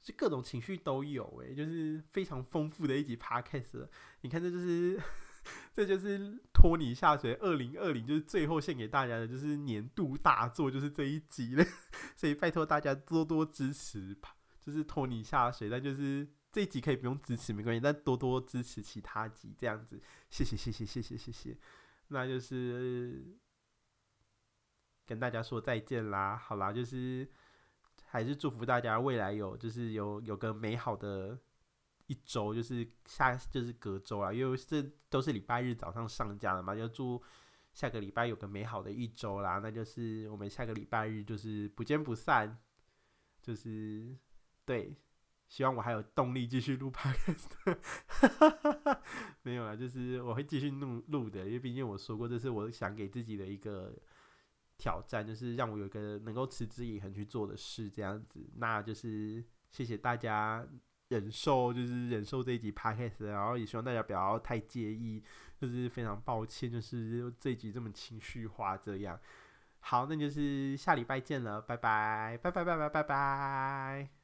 [0.00, 3.88] 就各种情绪都有诶、就是非常丰富的一集 Podcast。
[4.20, 5.00] 你看这就是。
[5.72, 11.64] 这就是拖你下水，二零二零就是最后献给大家的，就是年度大作，就是这一集了。
[12.16, 15.70] 所以拜托大家多多支持吧，就是拖你下水。
[15.70, 20.00] 但就是这一集可以不用支持没关系，但多多支持其他集这样子。
[20.28, 21.56] 谢谢谢谢谢谢谢谢。
[22.08, 23.24] 那就是
[25.06, 26.36] 跟大家说再见啦。
[26.36, 27.28] 好啦，就是
[28.04, 31.38] 还是祝福大家未来有就是有有个美好的
[32.10, 37.22] 一周，就是下就是隔周啊，因为这都是礼拜日早上上架的嘛，就祝
[37.72, 39.60] 下个礼拜有个美好的一周啦。
[39.62, 42.58] 那就是我们下个礼拜日就是不见不散，
[43.40, 44.16] 就是
[44.64, 44.96] 对。
[45.46, 47.48] 希望我还有动力继续录 podcast，
[49.42, 53.92] 没有啦，就是我会继续录录的，因为毕竟我说过，这是我想给自己的一个
[54.78, 58.48] 挑战，就是让我有一个能够持之以恒去做的事，这样子。
[58.58, 60.64] 那就是谢谢大家
[61.10, 65.22] 忍受，就是忍受这一集 podcast，然后也希望大家不要太介意，
[65.60, 69.18] 就是非常抱歉，就是这一集这么情绪化这样。
[69.80, 74.19] 好，那就是下礼拜见了，拜拜，拜拜，拜拜，拜拜。